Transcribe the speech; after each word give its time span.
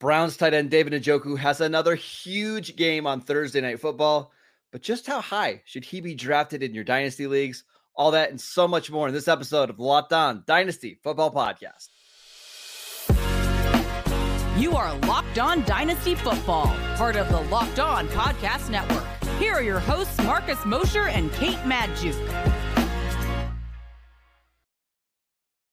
Browns 0.00 0.36
tight 0.36 0.54
end 0.54 0.70
David 0.70 0.92
Njoku 0.92 1.36
has 1.38 1.60
another 1.60 1.96
huge 1.96 2.76
game 2.76 3.06
on 3.06 3.20
Thursday 3.20 3.60
Night 3.60 3.80
Football. 3.80 4.30
But 4.70 4.82
just 4.82 5.06
how 5.06 5.20
high 5.20 5.62
should 5.64 5.84
he 5.84 6.00
be 6.00 6.14
drafted 6.14 6.62
in 6.62 6.72
your 6.72 6.84
dynasty 6.84 7.26
leagues? 7.26 7.64
All 7.96 8.12
that 8.12 8.30
and 8.30 8.40
so 8.40 8.68
much 8.68 8.92
more 8.92 9.08
in 9.08 9.14
this 9.14 9.26
episode 9.26 9.70
of 9.70 9.80
Locked 9.80 10.12
On 10.12 10.44
Dynasty 10.46 11.00
Football 11.02 11.32
Podcast. 11.32 11.88
You 14.56 14.76
are 14.76 14.96
Locked 15.00 15.40
On 15.40 15.64
Dynasty 15.64 16.14
Football, 16.14 16.66
part 16.96 17.16
of 17.16 17.28
the 17.28 17.40
Locked 17.50 17.80
On 17.80 18.06
Podcast 18.08 18.70
Network. 18.70 19.04
Here 19.40 19.54
are 19.54 19.62
your 19.62 19.80
hosts, 19.80 20.18
Marcus 20.18 20.64
Mosher 20.64 21.08
and 21.08 21.32
Kate 21.32 21.58
Magdziuk. 21.64 22.57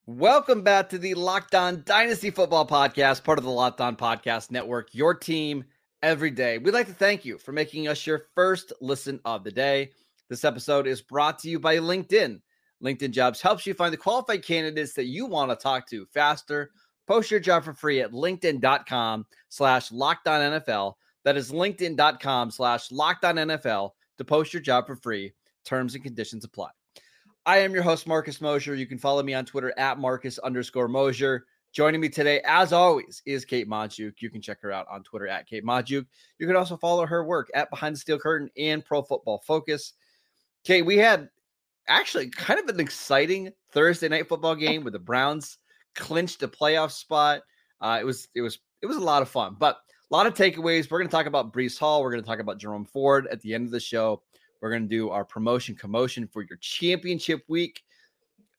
Welcome 0.08 0.62
back 0.62 0.90
to 0.90 1.00
the 1.00 1.16
Locked 1.16 1.56
On 1.56 1.82
Dynasty 1.84 2.30
Football 2.30 2.68
Podcast, 2.68 3.24
part 3.24 3.40
of 3.40 3.44
the 3.44 3.50
Locked 3.50 3.82
On 3.82 3.96
Podcast 3.96 4.52
Network, 4.52 4.94
your 4.94 5.16
team 5.16 5.64
every 6.04 6.30
day. 6.30 6.60
We'd 6.60 6.76
like 6.76 6.86
to 6.86 6.94
thank 6.94 7.26
you 7.26 7.40
for 7.40 7.52
making 7.52 7.88
us 7.88 8.06
your 8.06 8.28
first 8.36 8.72
listen 8.82 9.20
of 9.26 9.44
the 9.44 9.50
day. 9.50 9.90
This 10.30 10.46
episode 10.46 10.86
is 10.86 11.02
brought 11.02 11.40
to 11.40 11.50
you 11.50 11.60
by 11.60 11.78
LinkedIn. 11.78 12.40
LinkedIn 12.84 13.10
Jobs 13.10 13.42
helps 13.42 13.66
you 13.66 13.74
find 13.74 13.92
the 13.92 13.98
qualified 13.98 14.46
candidates 14.46 14.94
that 14.94 15.06
you 15.06 15.26
want 15.26 15.50
to 15.50 15.56
talk 15.56 15.88
to 15.90 16.06
faster. 16.14 16.70
Post 17.08 17.32
your 17.32 17.40
job 17.40 17.64
for 17.64 17.74
free 17.74 18.02
at 18.02 18.12
linkedin.com 18.12 19.26
slash 19.50 19.90
NFL. 19.90 20.94
That 21.24 21.36
is 21.36 21.52
linkedin.com 21.52 22.52
slash 22.52 22.90
NFL 22.90 23.90
to 24.20 24.24
post 24.24 24.54
your 24.54 24.62
job 24.62 24.86
for 24.86 24.98
free. 24.98 25.34
Terms 25.66 25.96
and 25.96 26.04
conditions 26.04 26.46
apply. 26.46 26.70
I 27.48 27.60
am 27.60 27.76
your 27.76 27.84
host, 27.84 28.08
Marcus 28.08 28.42
Mosher. 28.42 28.74
You 28.74 28.88
can 28.88 28.98
follow 28.98 29.22
me 29.22 29.36
on 29.36 29.46
Twitter 29.46 29.72
at 29.78 30.00
Marcus 30.00 30.40
underscore 30.40 30.88
Mosher. 30.88 31.46
Joining 31.74 32.02
me 32.02 32.10
today, 32.10 32.42
as 32.44 32.74
always, 32.74 33.22
is 33.28 33.46
Kate 33.46 33.70
Magdziuk. 33.70 34.14
You 34.20 34.32
can 34.32 34.42
check 34.42 34.60
her 34.62 34.72
out 34.72 34.88
on 34.90 35.04
Twitter 35.04 35.28
at 35.28 35.48
Kate 35.48 35.64
Magdziuk. 35.64 36.08
You 36.40 36.48
can 36.48 36.56
also 36.56 36.76
follow 36.76 37.06
her 37.06 37.24
work 37.24 37.52
at 37.54 37.70
Behind 37.70 37.94
the 37.94 38.00
Steel 38.00 38.18
Curtain 38.18 38.50
and 38.58 38.84
Pro 38.84 39.04
Football 39.04 39.44
Focus. 39.46 39.94
Kate, 40.64 40.82
we 40.82 40.98
had 40.98 41.30
actually 41.88 42.30
kind 42.30 42.60
of 42.60 42.68
an 42.68 42.80
exciting 42.80 43.52
Thursday 43.72 44.08
night 44.08 44.28
football 44.28 44.56
game 44.56 44.84
where 44.84 44.90
the 44.90 44.98
Browns 44.98 45.60
clinched 45.94 46.42
a 46.42 46.48
playoff 46.48 46.90
spot. 46.90 47.42
Uh, 47.80 48.00
it 48.02 48.06
was 48.06 48.28
it 48.34 48.42
was 48.42 48.58
it 48.82 48.88
was 48.88 48.98
a 48.98 49.02
lot 49.02 49.22
of 49.22 49.30
fun, 49.30 49.56
but 49.60 49.78
a 50.10 50.16
lot 50.16 50.26
of 50.26 50.34
takeaways. 50.34 50.90
We're 50.90 50.98
going 50.98 51.10
to 51.10 51.16
talk 51.16 51.28
about 51.28 51.54
Breece 51.54 51.78
Hall. 51.78 52.02
We're 52.02 52.12
going 52.12 52.24
to 52.24 52.28
talk 52.28 52.40
about 52.40 52.58
Jerome 52.58 52.86
Ford 52.86 53.28
at 53.28 53.42
the 53.42 53.54
end 53.54 53.66
of 53.66 53.72
the 53.72 53.80
show. 53.80 54.24
We're 54.66 54.72
going 54.72 54.90
to 54.90 54.90
do 54.90 55.12
our 55.12 55.24
promotion 55.24 55.76
commotion 55.76 56.28
for 56.28 56.42
your 56.42 56.58
championship 56.58 57.44
week. 57.48 57.84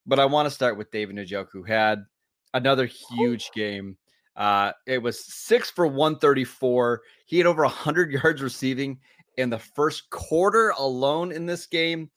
But 0.06 0.20
I 0.20 0.24
want 0.24 0.46
to 0.46 0.54
start 0.54 0.78
with 0.78 0.92
David 0.92 1.16
Njoku, 1.16 1.48
who 1.52 1.64
had 1.64 2.04
another 2.54 2.86
huge 2.86 3.50
game. 3.50 3.96
Uh, 4.36 4.70
it 4.86 4.98
was 4.98 5.18
six 5.18 5.68
for 5.68 5.84
134. 5.84 7.02
He 7.24 7.38
had 7.38 7.46
over 7.48 7.62
100 7.62 8.12
yards 8.22 8.40
receiving 8.40 9.00
in 9.36 9.50
the 9.50 9.58
first 9.58 10.08
quarter 10.10 10.72
alone 10.78 11.32
in 11.32 11.44
this 11.44 11.66
game. 11.66 12.08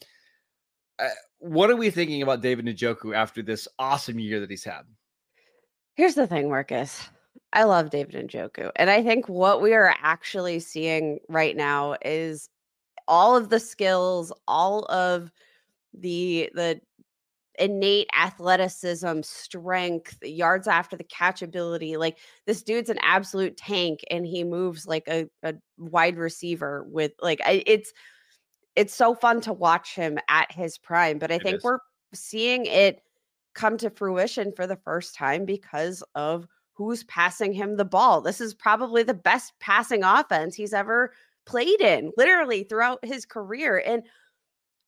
Uh, 0.99 1.07
what 1.39 1.71
are 1.71 1.75
we 1.75 1.89
thinking 1.89 2.21
about 2.21 2.41
David 2.41 2.67
Njoku 2.67 3.15
after 3.15 3.41
this 3.41 3.67
awesome 3.79 4.19
year 4.19 4.39
that 4.39 4.51
he's 4.51 4.63
had? 4.63 4.83
Here's 5.95 6.13
the 6.13 6.27
thing, 6.27 6.47
Marcus. 6.47 7.09
I 7.53 7.63
love 7.63 7.89
David 7.89 8.29
Njoku. 8.29 8.69
And 8.75 8.91
I 8.91 9.01
think 9.01 9.27
what 9.27 9.63
we 9.63 9.73
are 9.73 9.95
actually 9.99 10.59
seeing 10.59 11.17
right 11.27 11.57
now 11.57 11.95
is 12.05 12.51
all 13.09 13.35
of 13.35 13.49
the 13.49 13.59
skills, 13.59 14.31
all 14.47 14.85
of 14.85 15.31
the 15.93 16.49
the 16.53 16.79
innate 17.59 18.07
athleticism, 18.17 19.21
strength, 19.21 20.17
yards 20.23 20.67
after 20.67 20.95
the 20.95 21.03
catch 21.03 21.41
ability. 21.41 21.97
Like 21.97 22.19
this 22.45 22.63
dude's 22.63 22.89
an 22.89 22.99
absolute 23.01 23.57
tank 23.57 23.99
and 24.09 24.25
he 24.25 24.45
moves 24.45 24.87
like 24.87 25.07
a, 25.09 25.27
a 25.43 25.55
wide 25.77 26.17
receiver 26.17 26.85
with 26.87 27.11
like 27.21 27.41
it's 27.45 27.91
it's 28.75 28.95
so 28.95 29.13
fun 29.13 29.41
to 29.41 29.51
watch 29.51 29.93
him 29.95 30.17
at 30.29 30.49
his 30.51 30.77
prime. 30.77 31.19
But 31.19 31.31
I 31.31 31.35
it 31.35 31.43
think 31.43 31.57
is. 31.57 31.63
we're 31.63 31.79
seeing 32.13 32.65
it 32.65 33.01
come 33.55 33.77
to 33.77 33.89
fruition 33.89 34.53
for 34.55 34.67
the 34.67 34.77
first 34.77 35.15
time 35.15 35.43
because 35.43 36.01
of 36.15 36.47
who's 36.73 37.03
passing 37.03 37.51
him 37.51 37.75
the 37.75 37.83
ball. 37.83 38.21
This 38.21 38.39
is 38.39 38.53
probably 38.53 39.03
the 39.03 39.13
best 39.13 39.51
passing 39.59 40.03
offense 40.03 40.55
he's 40.55 40.73
ever 40.73 41.11
played 41.49 41.81
in 41.81 42.11
literally 42.17 42.63
throughout 42.63 43.03
his 43.03 43.25
career. 43.25 43.81
And 43.85 44.03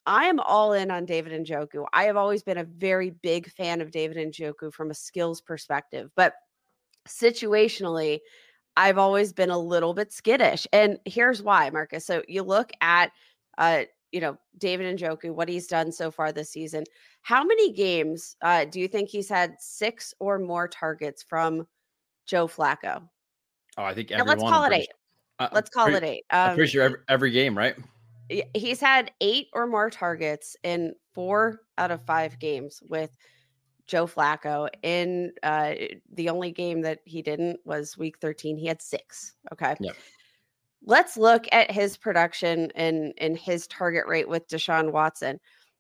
I 0.06 0.26
am 0.26 0.40
all 0.40 0.74
in 0.74 0.92
on 0.92 1.06
David 1.06 1.46
Njoku. 1.46 1.86
I 1.94 2.06
have 2.06 2.18
always 2.18 2.44
been 2.44 2.58
a 2.58 2.64
very 2.64 3.10
big 3.10 3.52
fan 3.52 3.82
of 3.82 3.92
David 3.92 4.18
Njoku 4.18 4.74
from 4.74 4.92
a 4.92 4.96
skills 4.96 5.42
perspective, 5.42 6.12
but 6.16 6.34
situationally, 7.08 8.20
I've 8.78 8.98
always 8.98 9.34
been 9.34 9.50
a 9.50 9.58
little 9.58 9.94
bit 9.94 10.14
skittish. 10.14 10.66
And 10.72 10.98
here's 11.06 11.44
why, 11.44 11.70
Marcus. 11.70 12.06
So 12.06 12.24
you 12.28 12.42
look 12.42 12.72
at 12.82 13.12
uh, 13.58 13.84
you 14.12 14.20
know, 14.20 14.38
David 14.58 14.98
Njoku, 14.98 15.34
what 15.34 15.50
he's 15.50 15.68
done 15.68 15.92
so 15.92 16.12
far 16.12 16.32
this 16.32 16.52
season. 16.52 16.84
How 17.22 17.44
many 17.44 17.72
games 17.72 18.36
uh, 18.42 18.66
do 18.66 18.80
you 18.80 18.88
think 18.88 19.10
he's 19.10 19.30
had 19.30 19.56
six 19.60 20.14
or 20.20 20.38
more 20.38 20.68
targets 20.68 21.24
from 21.24 21.68
Joe 22.26 22.48
Flacco? 22.48 23.08
Oh, 23.78 23.84
I 23.84 23.94
think 23.94 24.10
now, 24.10 24.26
let's 24.26 24.44
call 24.44 24.66
it 24.66 24.74
eight. 24.74 24.90
Uh, 25.42 25.50
Let's 25.54 25.72
call 25.72 25.88
pretty, 25.88 26.06
it 26.06 26.10
eight. 26.10 26.24
Um, 26.30 26.50
I'm 26.52 26.56
pretty 26.56 26.72
sure 26.72 26.84
every, 26.84 27.00
every 27.10 27.32
game, 27.32 27.58
right? 27.58 27.76
He's 28.54 28.80
had 28.80 29.12
eight 29.22 29.48
or 29.54 29.66
more 29.66 29.90
targets 29.90 30.56
in 30.64 30.94
four 31.14 31.62
out 31.80 31.90
of 31.90 32.02
five 32.04 32.38
games 32.38 32.82
with 32.88 33.10
Joe 33.88 34.06
Flacco. 34.06 34.70
In 34.84 35.32
uh, 35.42 35.74
the 36.14 36.30
only 36.30 36.52
game 36.52 36.82
that 36.82 37.00
he 37.06 37.24
didn't 37.24 37.60
was 37.66 37.98
week 37.98 38.20
13. 38.20 38.56
He 38.56 38.68
had 38.68 38.84
six. 38.84 39.34
Okay. 39.52 39.76
Yep. 39.80 39.96
Let's 40.86 41.18
look 41.18 41.46
at 41.52 41.72
his 41.72 41.98
production 41.98 42.72
and, 42.76 43.14
and 43.18 43.36
his 43.38 43.66
target 43.66 44.06
rate 44.08 44.30
with 44.30 44.48
Deshaun 44.48 44.92
Watson. 44.92 45.40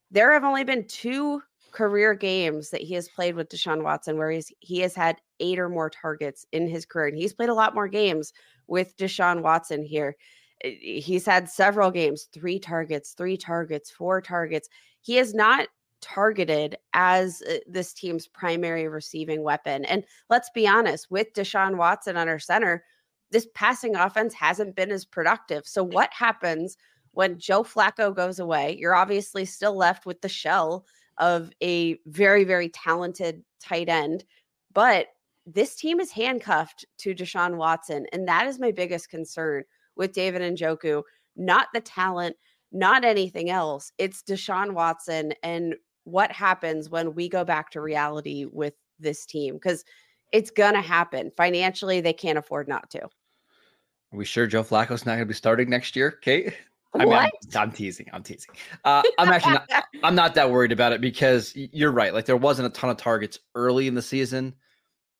There 0.09 0.33
have 0.33 0.43
only 0.43 0.63
been 0.63 0.87
two 0.87 1.41
career 1.71 2.15
games 2.15 2.71
that 2.71 2.81
he 2.81 2.95
has 2.95 3.07
played 3.07 3.35
with 3.35 3.49
Deshaun 3.49 3.83
Watson 3.83 4.17
where 4.17 4.31
he's 4.31 4.51
he 4.59 4.79
has 4.79 4.93
had 4.95 5.17
eight 5.39 5.59
or 5.59 5.69
more 5.69 5.89
targets 5.89 6.45
in 6.51 6.67
his 6.67 6.85
career. 6.85 7.07
And 7.07 7.17
he's 7.17 7.33
played 7.33 7.49
a 7.49 7.53
lot 7.53 7.75
more 7.75 7.87
games 7.87 8.33
with 8.67 8.95
Deshaun 8.97 9.41
Watson 9.41 9.83
here. 9.83 10.15
Eh, 10.63 10.75
he's 10.81 11.25
had 11.25 11.49
several 11.49 11.91
games, 11.91 12.27
three 12.33 12.59
targets, 12.59 13.13
three 13.13 13.37
targets, 13.37 13.91
four 13.91 14.21
targets. 14.21 14.69
He 15.01 15.17
is 15.17 15.33
not 15.33 15.67
targeted 16.01 16.75
as 16.93 17.41
eh, 17.47 17.59
this 17.67 17.93
team's 17.93 18.27
primary 18.27 18.87
receiving 18.87 19.43
weapon. 19.43 19.85
And 19.85 20.03
let's 20.29 20.49
be 20.49 20.67
honest, 20.67 21.09
with 21.09 21.33
Deshaun 21.33 21.77
Watson 21.77 22.17
on 22.17 22.27
our 22.27 22.39
center, 22.39 22.83
this 23.31 23.47
passing 23.53 23.95
offense 23.95 24.33
hasn't 24.33 24.75
been 24.75 24.91
as 24.91 25.05
productive. 25.05 25.65
So, 25.65 25.83
what 25.83 26.09
happens 26.11 26.77
when 27.13 27.39
Joe 27.39 27.63
Flacco 27.63 28.13
goes 28.15 28.39
away? 28.39 28.75
You're 28.79 28.95
obviously 28.95 29.45
still 29.45 29.75
left 29.75 30.05
with 30.05 30.21
the 30.21 30.29
shell 30.29 30.85
of 31.17 31.51
a 31.61 31.97
very, 32.07 32.43
very 32.43 32.69
talented 32.69 33.43
tight 33.59 33.89
end, 33.89 34.25
but 34.73 35.07
this 35.45 35.75
team 35.75 35.99
is 35.99 36.11
handcuffed 36.11 36.85
to 36.99 37.15
Deshaun 37.15 37.55
Watson. 37.57 38.05
And 38.13 38.27
that 38.27 38.47
is 38.47 38.59
my 38.59 38.71
biggest 38.71 39.09
concern 39.09 39.63
with 39.95 40.13
David 40.13 40.41
Njoku, 40.41 41.03
Not 41.35 41.67
the 41.73 41.81
talent, 41.81 42.35
not 42.71 43.03
anything 43.03 43.49
else. 43.49 43.91
It's 43.97 44.23
Deshaun 44.23 44.73
Watson 44.73 45.33
and 45.43 45.75
what 46.03 46.31
happens 46.31 46.89
when 46.89 47.13
we 47.13 47.29
go 47.29 47.43
back 47.43 47.69
to 47.71 47.81
reality 47.81 48.45
with 48.45 48.73
this 48.99 49.25
team. 49.25 49.55
Because 49.55 49.83
it's 50.31 50.51
going 50.51 50.73
to 50.73 50.81
happen. 50.81 51.31
Financially, 51.35 52.01
they 52.01 52.13
can't 52.13 52.37
afford 52.37 52.67
not 52.67 52.89
to. 52.91 53.03
Are 53.03 54.17
we 54.17 54.25
sure 54.25 54.47
Joe 54.47 54.63
Flacco's 54.63 55.05
not 55.05 55.13
going 55.13 55.19
to 55.19 55.25
be 55.25 55.33
starting 55.33 55.69
next 55.69 55.95
year, 55.95 56.11
Kate? 56.11 56.53
I 56.93 57.05
mean, 57.05 57.13
I'm, 57.13 57.29
I'm, 57.55 57.71
teasing. 57.71 58.09
I'm 58.11 58.21
teasing. 58.21 58.53
Uh, 58.83 59.01
I'm 59.17 59.29
actually 59.29 59.53
not. 59.53 59.85
I'm 60.03 60.13
not 60.13 60.35
that 60.35 60.51
worried 60.51 60.73
about 60.73 60.91
it 60.91 60.99
because 60.99 61.53
you're 61.55 61.91
right. 61.91 62.13
Like 62.13 62.25
there 62.25 62.35
wasn't 62.35 62.67
a 62.67 62.69
ton 62.69 62.89
of 62.89 62.97
targets 62.97 63.39
early 63.55 63.87
in 63.87 63.95
the 63.95 64.01
season 64.01 64.53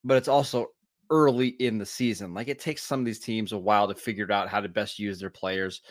but 0.04 0.18
it's 0.18 0.28
also 0.28 0.68
early 1.10 1.50
in 1.50 1.78
the 1.78 1.86
season. 1.86 2.34
Like 2.34 2.48
it 2.48 2.60
takes 2.60 2.84
some 2.84 3.00
of 3.00 3.06
these 3.06 3.20
teams 3.20 3.52
a 3.52 3.58
while 3.58 3.88
to 3.88 3.96
figure 3.96 4.32
out 4.32 4.50
how 4.50 4.62
to 4.62 4.70
best 4.70 4.98
use 4.98 5.20
their 5.20 5.30
players. 5.30 5.82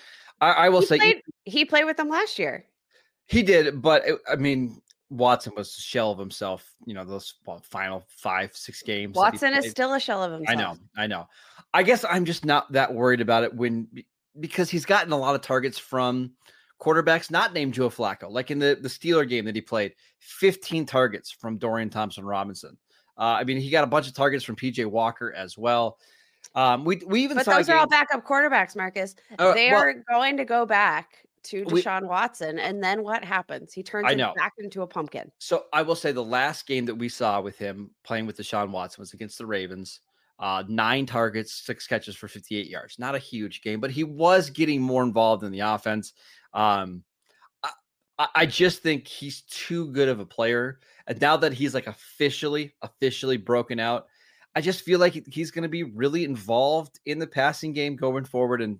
I, 0.40 0.52
I 0.52 0.68
will 0.70 0.80
he 0.80 0.86
say 0.86 0.98
played, 0.98 1.22
he 1.44 1.64
played 1.64 1.84
with 1.84 1.96
them 1.96 2.08
last 2.08 2.38
year. 2.38 2.64
He 3.26 3.42
did, 3.42 3.80
but 3.80 4.06
it, 4.06 4.18
I 4.28 4.36
mean, 4.36 4.80
Watson 5.10 5.52
was 5.56 5.76
a 5.76 5.80
shell 5.80 6.10
of 6.10 6.18
himself. 6.18 6.72
You 6.86 6.94
know, 6.94 7.04
those 7.04 7.34
well, 7.46 7.62
final 7.68 8.04
five, 8.08 8.56
six 8.56 8.82
games. 8.82 9.14
Watson 9.14 9.54
is 9.54 9.70
still 9.70 9.92
a 9.94 10.00
shell 10.00 10.22
of 10.22 10.32
himself. 10.32 10.58
I 10.58 10.60
know, 10.60 10.76
I 10.96 11.06
know. 11.06 11.28
I 11.74 11.82
guess 11.82 12.04
I'm 12.08 12.24
just 12.24 12.44
not 12.44 12.72
that 12.72 12.92
worried 12.92 13.20
about 13.20 13.44
it 13.44 13.54
when 13.54 13.88
because 14.38 14.70
he's 14.70 14.86
gotten 14.86 15.12
a 15.12 15.18
lot 15.18 15.34
of 15.34 15.42
targets 15.42 15.78
from 15.78 16.32
quarterbacks 16.80 17.30
not 17.30 17.52
named 17.52 17.74
Joe 17.74 17.90
Flacco. 17.90 18.30
Like 18.30 18.50
in 18.50 18.58
the 18.58 18.78
the 18.80 18.88
Steeler 18.88 19.28
game 19.28 19.44
that 19.44 19.54
he 19.54 19.60
played, 19.60 19.94
15 20.20 20.86
targets 20.86 21.30
from 21.30 21.58
Dorian 21.58 21.90
Thompson 21.90 22.24
Robinson. 22.24 22.76
Uh, 23.20 23.36
I 23.38 23.44
mean, 23.44 23.58
he 23.58 23.68
got 23.68 23.84
a 23.84 23.86
bunch 23.86 24.08
of 24.08 24.14
targets 24.14 24.42
from 24.42 24.56
PJ 24.56 24.86
Walker 24.86 25.32
as 25.34 25.58
well. 25.58 25.98
Um, 26.54 26.86
we 26.86 26.96
we 27.06 27.22
even 27.22 27.36
but 27.36 27.44
those 27.44 27.68
are 27.68 27.76
all 27.76 27.86
backup 27.86 28.26
quarterbacks, 28.26 28.74
Marcus. 28.74 29.14
Uh, 29.38 29.52
they 29.52 29.70
well, 29.70 29.82
are 29.82 29.94
going 30.10 30.38
to 30.38 30.46
go 30.46 30.64
back 30.64 31.26
to 31.42 31.64
Deshaun 31.66 32.02
we, 32.02 32.08
Watson, 32.08 32.58
and 32.58 32.82
then 32.82 33.02
what 33.02 33.22
happens? 33.22 33.74
He 33.74 33.82
turns 33.82 34.06
back 34.36 34.54
into 34.58 34.80
a 34.80 34.86
pumpkin. 34.86 35.30
So 35.38 35.64
I 35.72 35.82
will 35.82 35.94
say 35.94 36.12
the 36.12 36.24
last 36.24 36.66
game 36.66 36.86
that 36.86 36.94
we 36.94 37.10
saw 37.10 37.42
with 37.42 37.58
him 37.58 37.90
playing 38.04 38.24
with 38.24 38.38
Deshaun 38.38 38.70
Watson 38.70 39.02
was 39.02 39.12
against 39.12 39.36
the 39.36 39.46
Ravens. 39.46 40.00
uh, 40.40 40.64
nine 40.68 41.04
targets, 41.04 41.52
six 41.52 41.86
catches 41.86 42.16
for 42.16 42.26
58 42.26 42.66
yards. 42.66 42.98
Not 42.98 43.14
a 43.14 43.18
huge 43.18 43.60
game, 43.60 43.78
but 43.78 43.90
he 43.90 44.04
was 44.04 44.48
getting 44.48 44.80
more 44.80 45.02
involved 45.02 45.44
in 45.44 45.52
the 45.52 45.60
offense. 45.60 46.14
Um, 46.54 47.04
I, 48.34 48.46
just 48.46 48.82
think 48.82 49.06
he's 49.06 49.42
too 49.42 49.90
good 49.92 50.08
of 50.08 50.20
a 50.20 50.26
player. 50.26 50.80
And 51.06 51.20
now 51.20 51.36
that 51.38 51.52
he's 51.52 51.74
like 51.74 51.86
officially, 51.86 52.74
officially 52.82 53.36
broken 53.36 53.80
out, 53.80 54.06
I 54.54 54.60
just 54.60 54.82
feel 54.82 54.98
like 54.98 55.26
he's 55.28 55.50
going 55.50 55.62
to 55.62 55.68
be 55.68 55.84
really 55.84 56.24
involved 56.24 57.00
in 57.06 57.18
the 57.18 57.26
passing 57.26 57.72
game 57.72 57.96
going 57.96 58.24
forward. 58.24 58.60
And 58.60 58.78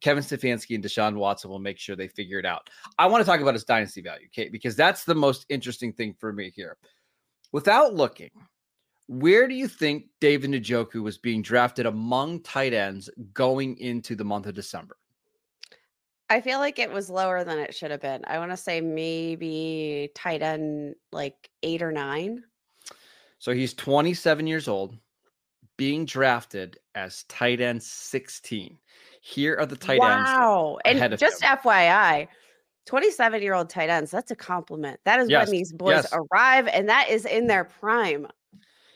Kevin 0.00 0.22
Stefanski 0.22 0.74
and 0.74 0.84
Deshaun 0.84 1.16
Watson 1.16 1.50
will 1.50 1.58
make 1.58 1.78
sure 1.78 1.94
they 1.94 2.08
figure 2.08 2.38
it 2.38 2.46
out. 2.46 2.70
I 2.98 3.06
want 3.06 3.20
to 3.20 3.26
talk 3.30 3.40
about 3.40 3.54
his 3.54 3.64
dynasty 3.64 4.00
value, 4.00 4.28
Kate, 4.32 4.52
because 4.52 4.76
that's 4.76 5.04
the 5.04 5.14
most 5.14 5.46
interesting 5.48 5.92
thing 5.92 6.14
for 6.18 6.32
me 6.32 6.52
here. 6.54 6.76
Without 7.52 7.94
looking, 7.94 8.30
where 9.06 9.46
do 9.46 9.54
you 9.54 9.68
think 9.68 10.06
David 10.20 10.50
Njoku 10.50 11.02
was 11.02 11.18
being 11.18 11.42
drafted 11.42 11.86
among 11.86 12.40
tight 12.40 12.72
ends 12.72 13.10
going 13.32 13.76
into 13.78 14.16
the 14.16 14.24
month 14.24 14.46
of 14.46 14.54
December? 14.54 14.96
I 16.34 16.40
feel 16.40 16.58
like 16.58 16.80
it 16.80 16.90
was 16.90 17.08
lower 17.08 17.44
than 17.44 17.60
it 17.60 17.72
should 17.72 17.92
have 17.92 18.00
been. 18.00 18.24
I 18.26 18.40
want 18.40 18.50
to 18.50 18.56
say 18.56 18.80
maybe 18.80 20.10
tight 20.16 20.42
end 20.42 20.96
like 21.12 21.48
eight 21.62 21.80
or 21.80 21.92
nine. 21.92 22.42
So 23.38 23.52
he's 23.52 23.72
27 23.72 24.44
years 24.48 24.66
old, 24.66 24.98
being 25.76 26.04
drafted 26.04 26.76
as 26.96 27.22
tight 27.28 27.60
end 27.60 27.80
16. 27.80 28.76
Here 29.20 29.56
are 29.60 29.64
the 29.64 29.76
tight 29.76 30.00
wow. 30.00 30.16
ends. 30.16 30.30
Wow. 30.30 30.78
And 30.84 31.16
just 31.16 31.40
him. 31.40 31.56
FYI, 31.56 32.26
27 32.86 33.40
year 33.40 33.54
old 33.54 33.70
tight 33.70 33.88
ends, 33.88 34.10
that's 34.10 34.32
a 34.32 34.36
compliment. 34.36 34.98
That 35.04 35.20
is 35.20 35.30
yes. 35.30 35.46
when 35.46 35.56
these 35.56 35.72
boys 35.72 36.04
yes. 36.10 36.12
arrive, 36.32 36.66
and 36.66 36.88
that 36.88 37.10
is 37.10 37.26
in 37.26 37.46
their 37.46 37.62
prime. 37.62 38.26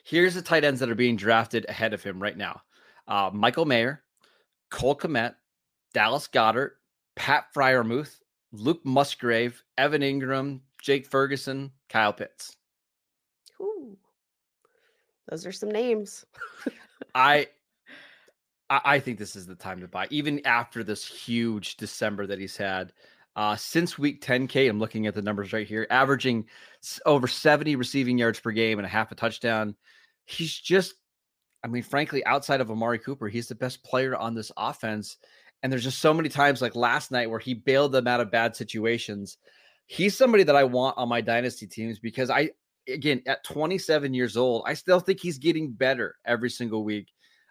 Here's 0.02 0.34
the 0.34 0.43
tight 0.43 0.64
ends 0.64 0.81
that 0.81 0.91
are 0.91 0.96
being 0.96 1.14
drafted 1.14 1.67
ahead 1.69 1.94
of 1.94 2.02
him 2.02 2.20
right 2.20 2.37
now 2.37 2.62
uh, 3.06 3.31
Michael 3.32 3.64
Mayer, 3.64 4.02
Cole 4.73 4.96
Kmet, 4.96 5.37
Dallas 5.94 6.26
Goedert, 6.26 6.70
Pat 7.19 7.47
Freiermuth, 7.55 8.20
Luke 8.53 8.85
Musgrave, 8.85 9.62
Evan 9.76 10.03
Engram, 10.03 10.61
Jake 10.81 11.06
Ferguson, 11.06 11.70
Kyle 11.88 12.12
Pitts. 12.12 12.56
Ooh, 13.61 13.97
those 15.29 15.44
are 15.44 15.53
some 15.53 15.70
names. 15.70 16.25
I 17.15 17.49
I 18.70 19.00
think 19.00 19.19
this 19.19 19.35
is 19.35 19.47
the 19.47 19.55
time 19.55 19.81
to 19.81 19.88
buy, 19.88 20.06
even 20.11 20.44
after 20.47 20.85
this 20.85 21.06
huge 21.06 21.76
December 21.76 22.26
that 22.26 22.38
he's 22.38 22.56
had. 22.56 22.93
Uh, 23.35 23.55
since 23.55 23.97
week 23.97 24.20
10K, 24.20 24.69
I'm 24.69 24.81
looking 24.81 25.06
at 25.06 25.15
the 25.15 25.23
numbers 25.23 25.53
right 25.53 25.67
here, 25.67 25.87
averaging 25.91 26.47
over 27.06 27.29
70 27.29 27.76
receiving 27.76 28.19
yards 28.19 28.41
per 28.41 28.50
game 28.50 28.79
and 28.79 28.85
a 28.85 28.88
half 28.88 29.12
a 29.12 29.15
touchdown 29.15 29.76
he's 30.29 30.55
just, 30.55 30.94
I 31.65 31.69
mean, 31.69 31.82
frankly, 31.82 32.25
outside 32.26 32.61
of 32.61 32.70
Amari 32.70 32.99
Cooper, 32.99 33.29
he's 33.29 33.49
the 33.49 33.55
best 33.55 33.82
player 33.82 34.15
on 34.15 34.35
this 34.35 34.53
offense. 34.56 35.17
And 35.62 35.72
there's 35.72 35.84
just 35.84 35.99
so 35.99 36.14
many 36.14 36.28
times 36.28 36.62
like 36.62 36.76
last 36.76 37.10
night 37.10 37.31
where 37.31 37.40
he 37.40 37.55
bailed 37.55 37.93
them 37.93 38.06
out 38.06 38.20
of 38.20 38.31
bad 38.31 38.55
situations. 38.55 39.38
He's 39.87 40.16
somebody 40.16 40.44
that 40.44 40.56
I 40.56 40.64
want 40.64 40.99
on 40.99 41.08
my 41.08 41.20
dynasty 41.20 41.66
teams 41.66 41.99
because 41.99 42.31
I, 42.31 42.50
again, 42.87 43.22
at 43.26 43.44
27 43.44 44.14
years 44.14 44.37
old, 44.37 44.64
I 44.66 44.75
still 44.75 45.00
think 45.00 45.20
he's 45.20 45.38
getting 45.38 45.72
better 45.72 46.16
every 46.25 46.50
single 46.50 46.84
week. 46.84 47.08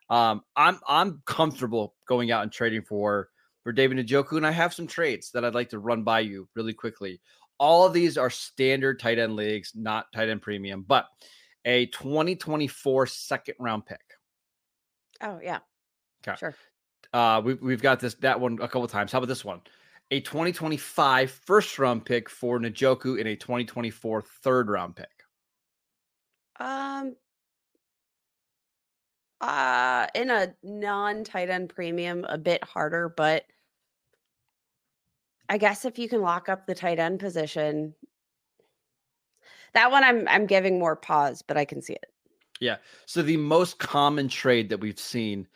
Um, 0.09 0.41
I'm 0.55 0.79
I'm 0.87 1.21
comfortable 1.25 1.95
going 2.07 2.31
out 2.31 2.43
and 2.43 2.51
trading 2.51 2.81
for 2.81 3.29
for 3.63 3.73
David 3.73 3.97
Njoku, 3.97 4.37
and 4.37 4.47
I 4.47 4.51
have 4.51 4.73
some 4.73 4.87
trades 4.87 5.31
that 5.31 5.43
I'd 5.43 5.55
like 5.55 5.69
to 5.69 5.79
run 5.79 6.03
by 6.03 6.21
you 6.21 6.47
really 6.55 6.73
quickly. 6.73 7.19
All 7.59 7.85
of 7.85 7.91
these 7.91 8.17
are 8.17 8.29
standard 8.29 8.99
tight 8.99 9.19
end 9.19 9.35
leagues, 9.35 9.73
not 9.75 10.11
tight 10.13 10.29
end 10.29 10.41
premium. 10.41 10.85
But 10.87 11.07
a 11.65 11.87
2024 11.87 13.07
second 13.07 13.55
round 13.59 13.85
pick. 13.85 13.99
Oh 15.21 15.39
yeah. 15.43 15.59
Okay. 16.25 16.37
Sure. 16.37 16.55
Uh, 17.17 17.41
we, 17.41 17.55
we've 17.55 17.81
got 17.81 17.99
this 17.99 18.13
that 18.13 18.39
one 18.39 18.59
a 18.61 18.67
couple 18.67 18.87
times. 18.87 19.11
How 19.11 19.17
about 19.17 19.27
this 19.27 19.43
one? 19.43 19.61
A 20.11 20.21
2025 20.21 21.31
first 21.31 21.79
round 21.79 22.05
pick 22.05 22.29
for 22.29 22.59
Njoku 22.59 23.17
and 23.17 23.27
a 23.27 23.35
2024 23.35 24.21
third 24.21 24.69
round 24.69 24.95
pick. 24.95 25.07
Um. 26.59 27.15
Uh, 29.41 30.05
in 30.13 30.29
a 30.29 30.53
non 30.61 31.23
tight 31.23 31.49
end 31.49 31.69
premium, 31.69 32.23
a 32.29 32.37
bit 32.37 32.63
harder, 32.63 33.09
but 33.09 33.45
I 35.49 35.57
guess 35.57 35.85
if 35.85 35.97
you 35.97 36.07
can 36.07 36.21
lock 36.21 36.49
up 36.49 36.67
the 36.67 36.75
tight 36.75 36.99
end 36.99 37.19
position, 37.19 37.95
that 39.73 39.89
one 39.89 40.03
I'm 40.03 40.27
I'm 40.27 40.45
giving 40.45 40.77
more 40.77 40.95
pause, 40.95 41.41
but 41.41 41.57
I 41.57 41.65
can 41.65 41.81
see 41.81 41.93
it. 41.93 42.11
Yeah. 42.59 42.75
So 43.07 43.23
the 43.23 43.37
most 43.37 43.79
common 43.79 44.27
trade 44.27 44.69
that 44.69 44.79
we've 44.79 44.99
seen 44.99 45.47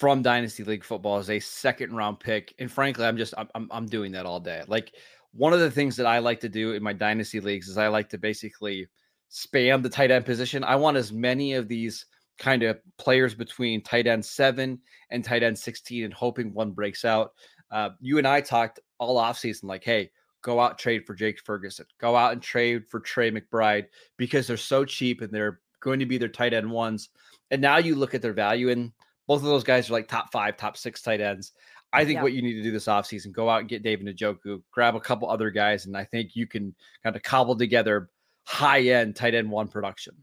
from 0.00 0.22
Dynasty 0.22 0.64
League 0.64 0.82
football 0.82 1.18
is 1.18 1.28
a 1.28 1.38
second 1.38 1.94
round 1.94 2.18
pick, 2.20 2.54
and 2.58 2.72
frankly, 2.72 3.04
I'm 3.04 3.18
just 3.18 3.34
I'm 3.36 3.68
I'm 3.70 3.84
doing 3.84 4.12
that 4.12 4.24
all 4.24 4.40
day. 4.40 4.62
Like 4.66 4.94
one 5.32 5.52
of 5.52 5.60
the 5.60 5.70
things 5.70 5.94
that 5.96 6.06
I 6.06 6.20
like 6.20 6.40
to 6.40 6.48
do 6.48 6.72
in 6.72 6.82
my 6.82 6.94
Dynasty 6.94 7.38
leagues 7.38 7.68
is 7.68 7.76
I 7.76 7.88
like 7.88 8.08
to 8.08 8.18
basically 8.18 8.88
spam 9.30 9.82
the 9.82 9.90
tight 9.90 10.10
end 10.10 10.24
position. 10.24 10.64
I 10.64 10.76
want 10.76 10.96
as 10.96 11.12
many 11.12 11.52
of 11.52 11.68
these 11.68 12.06
kind 12.38 12.62
of 12.62 12.80
players 12.96 13.34
between 13.34 13.82
tight 13.82 14.06
end 14.06 14.24
seven 14.24 14.80
and 15.10 15.22
tight 15.22 15.42
end 15.42 15.58
16 15.58 16.04
and 16.04 16.14
hoping 16.14 16.54
one 16.54 16.70
breaks 16.70 17.04
out. 17.04 17.32
Uh, 17.70 17.90
you 18.00 18.16
and 18.16 18.26
I 18.26 18.40
talked 18.40 18.80
all 18.98 19.20
offseason 19.20 19.64
like, 19.64 19.84
hey, 19.84 20.10
go 20.40 20.58
out 20.58 20.78
trade 20.78 21.04
for 21.06 21.14
Jake 21.14 21.40
Ferguson, 21.44 21.84
go 22.00 22.16
out 22.16 22.32
and 22.32 22.40
trade 22.40 22.88
for 22.88 23.00
Trey 23.00 23.30
McBride 23.30 23.84
because 24.16 24.46
they're 24.46 24.56
so 24.56 24.86
cheap 24.86 25.20
and 25.20 25.30
they're 25.30 25.60
going 25.80 25.98
to 26.00 26.06
be 26.06 26.16
their 26.16 26.28
tight 26.28 26.54
end 26.54 26.70
ones. 26.70 27.10
And 27.50 27.60
now 27.60 27.76
you 27.76 27.94
look 27.94 28.14
at 28.14 28.22
their 28.22 28.32
value, 28.32 28.70
and 28.70 28.92
both 29.30 29.42
of 29.42 29.46
those 29.46 29.62
guys 29.62 29.88
are 29.88 29.92
like 29.92 30.08
top 30.08 30.32
five, 30.32 30.56
top 30.56 30.76
six 30.76 31.02
tight 31.02 31.20
ends. 31.20 31.52
I 31.92 32.04
think 32.04 32.16
yeah. 32.16 32.22
what 32.24 32.32
you 32.32 32.42
need 32.42 32.54
to 32.54 32.64
do 32.64 32.72
this 32.72 32.86
offseason, 32.86 33.30
go 33.30 33.48
out 33.48 33.60
and 33.60 33.68
get 33.68 33.84
David 33.84 34.08
Njoku, 34.16 34.60
grab 34.72 34.96
a 34.96 35.00
couple 35.00 35.30
other 35.30 35.52
guys, 35.52 35.86
and 35.86 35.96
I 35.96 36.02
think 36.02 36.34
you 36.34 36.48
can 36.48 36.74
kind 37.04 37.14
of 37.14 37.22
cobble 37.22 37.56
together 37.56 38.10
high 38.42 38.80
end 38.80 39.14
tight 39.14 39.36
end 39.36 39.48
one 39.48 39.68
production. 39.68 40.16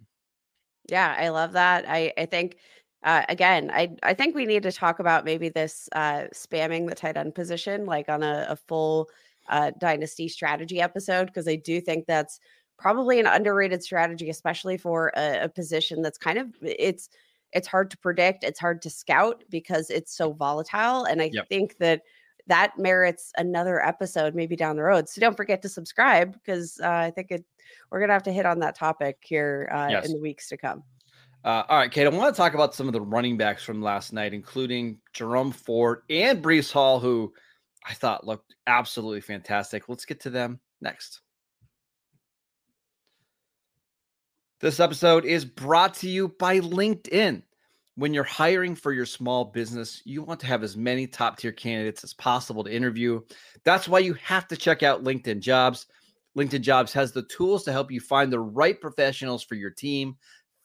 Yeah, 0.90 1.16
I 1.18 1.30
love 1.30 1.54
that. 1.54 1.86
I 1.88 2.12
I 2.18 2.26
think 2.26 2.58
uh, 3.02 3.24
again, 3.30 3.72
I 3.74 3.96
I 4.04 4.14
think 4.14 4.36
we 4.36 4.46
need 4.46 4.64
to 4.64 4.74
talk 4.74 5.00
about 5.00 5.24
maybe 5.24 5.48
this 5.48 5.88
uh, 5.94 6.24
spamming 6.34 6.90
the 6.90 6.96
tight 6.96 7.16
end 7.16 7.34
position, 7.34 7.86
like 7.86 8.10
on 8.10 8.24
a, 8.24 8.46
a 8.50 8.58
full 8.58 9.08
uh, 9.48 9.72
dynasty 9.80 10.28
strategy 10.28 10.82
episode 10.82 11.28
because 11.28 11.48
I 11.48 11.56
do 11.56 11.80
think 11.80 12.08
that's 12.08 12.42
probably 12.78 13.22
an 13.22 13.26
underrated 13.26 13.82
strategy, 13.82 14.30
especially 14.30 14.76
for 14.76 15.14
a, 15.16 15.46
a, 15.46 15.50
position 15.50 16.02
that's 16.02 16.18
kind 16.18 16.38
of 16.38 16.50
it's 16.62 17.10
it's 17.54 17.68
hard 17.68 17.92
to 17.92 17.98
predict, 17.98 18.44
it's 18.44 18.60
hard 18.60 18.82
to 18.84 18.90
scout 18.90 19.44
because 19.50 19.90
it's 19.90 20.16
so 20.16 20.34
volatile, 20.34 21.06
and 21.06 21.22
I 21.22 21.30
yep. 21.34 21.48
think 21.50 21.78
that 21.78 22.02
that 22.48 22.78
merits 22.78 23.32
another 23.38 23.86
episode 23.86 24.34
maybe 24.34 24.56
down 24.56 24.78
the 24.78 24.84
road. 24.84 25.10
So 25.10 25.20
don't 25.20 25.36
forget 25.36 25.62
to 25.64 25.70
subscribe 25.70 26.34
because 26.34 26.80
uh, 26.82 26.90
I 26.90 27.12
think 27.12 27.32
it 27.32 27.46
we're 27.92 28.00
gonna 28.00 28.14
have 28.14 28.24
to 28.24 28.32
hit 28.32 28.46
on 28.46 28.60
that 28.60 28.76
topic 28.76 29.18
here 29.22 29.70
uh, 29.74 29.88
yes. 29.90 30.06
in 30.06 30.14
the 30.14 30.20
weeks 30.20 30.50
to 30.50 30.58
come. 30.58 30.84
Uh, 31.44 31.64
all 31.70 31.78
right, 31.78 31.92
Kate, 31.92 32.06
I 32.06 32.10
want 32.10 32.34
to 32.34 32.38
talk 32.38 32.56
about 32.56 32.76
some 32.76 32.88
of 32.88 32.94
the 32.94 33.02
running 33.02 33.38
backs 33.38 33.64
from 33.64 33.82
last 33.82 34.12
night, 34.12 34.34
including 34.34 35.00
Jerome 35.14 35.52
Ford 35.52 36.02
and 36.10 36.44
Breece 36.44 36.72
Hall, 36.72 37.00
who 37.00 37.32
I 37.88 37.94
thought 37.94 38.26
looked 38.26 38.56
absolutely 38.66 39.22
fantastic. 39.22 39.88
Let's 39.88 40.04
get 40.04 40.20
to 40.22 40.30
them 40.30 40.60
next. 40.82 41.22
This 44.60 44.80
episode 44.80 45.24
is 45.24 45.46
brought 45.46 45.94
to 45.96 46.10
you 46.10 46.30
by 46.30 46.62
LinkedIn. 46.62 47.44
When 47.94 48.12
you're 48.12 48.24
hiring 48.24 48.74
for 48.74 48.92
your 48.92 49.06
small 49.06 49.46
business, 49.46 50.02
you 50.04 50.24
want 50.24 50.40
to 50.40 50.48
have 50.48 50.64
as 50.64 50.76
many 50.76 51.06
top 51.06 51.38
tier 51.38 51.52
candidates 51.52 52.04
as 52.04 52.16
possible 52.16 52.64
to 52.64 52.74
interview. 52.74 53.22
That's 53.66 53.88
why 53.88 54.00
you 54.00 54.16
have 54.16 54.48
to 54.48 54.58
check 54.58 54.82
out 54.82 55.04
LinkedIn 55.04 55.42
Jobs. 55.42 55.86
LinkedIn 56.36 56.62
Jobs 56.62 56.92
has 56.94 57.12
the 57.12 57.22
tools 57.22 57.66
to 57.66 57.72
help 57.72 57.92
you 57.92 58.00
find 58.00 58.34
the 58.34 58.40
right 58.40 58.82
professionals 58.82 59.44
for 59.44 59.54
your 59.54 59.70
team 59.70 60.16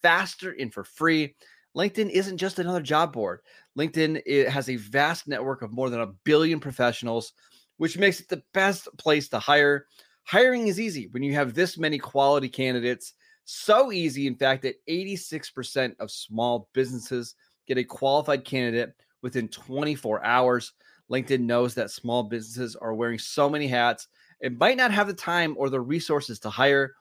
faster 0.00 0.56
and 0.58 0.72
for 0.72 0.84
free. 0.84 1.36
LinkedIn 1.76 2.08
isn't 2.08 2.38
just 2.38 2.58
another 2.58 2.80
job 2.80 3.12
board. 3.12 3.40
LinkedIn 3.78 4.48
has 4.48 4.70
a 4.70 4.76
vast 4.76 5.28
network 5.28 5.60
of 5.60 5.70
more 5.70 5.90
than 5.90 6.00
a 6.00 6.14
billion 6.24 6.60
professionals, 6.60 7.34
which 7.76 7.98
makes 7.98 8.20
it 8.20 8.28
the 8.30 8.42
best 8.54 8.88
place 8.96 9.28
to 9.28 9.38
hire. 9.38 9.84
Hiring 10.24 10.68
is 10.68 10.80
easy 10.80 11.08
when 11.10 11.22
you 11.22 11.34
have 11.34 11.52
this 11.52 11.76
many 11.76 11.98
quality 11.98 12.48
candidates. 12.48 13.12
So 13.44 13.92
easy, 13.92 14.26
in 14.26 14.36
fact, 14.36 14.62
that 14.62 14.84
86% 14.88 15.94
of 15.98 16.10
small 16.10 16.68
businesses 16.72 17.34
get 17.66 17.78
a 17.78 17.84
qualified 17.84 18.44
candidate 18.44 18.94
within 19.22 19.48
24 19.48 20.24
hours. 20.24 20.72
LinkedIn 21.10 21.40
knows 21.40 21.74
that 21.74 21.90
small 21.90 22.22
businesses 22.22 22.76
are 22.76 22.94
wearing 22.94 23.18
so 23.18 23.48
many 23.48 23.66
hats 23.66 24.08
and 24.42 24.58
might 24.58 24.76
not 24.76 24.90
have 24.90 25.06
the 25.06 25.14
time 25.14 25.54
or 25.58 25.70
the 25.70 25.80
resources 25.80 26.38
to 26.40 26.50
hire. 26.50 26.94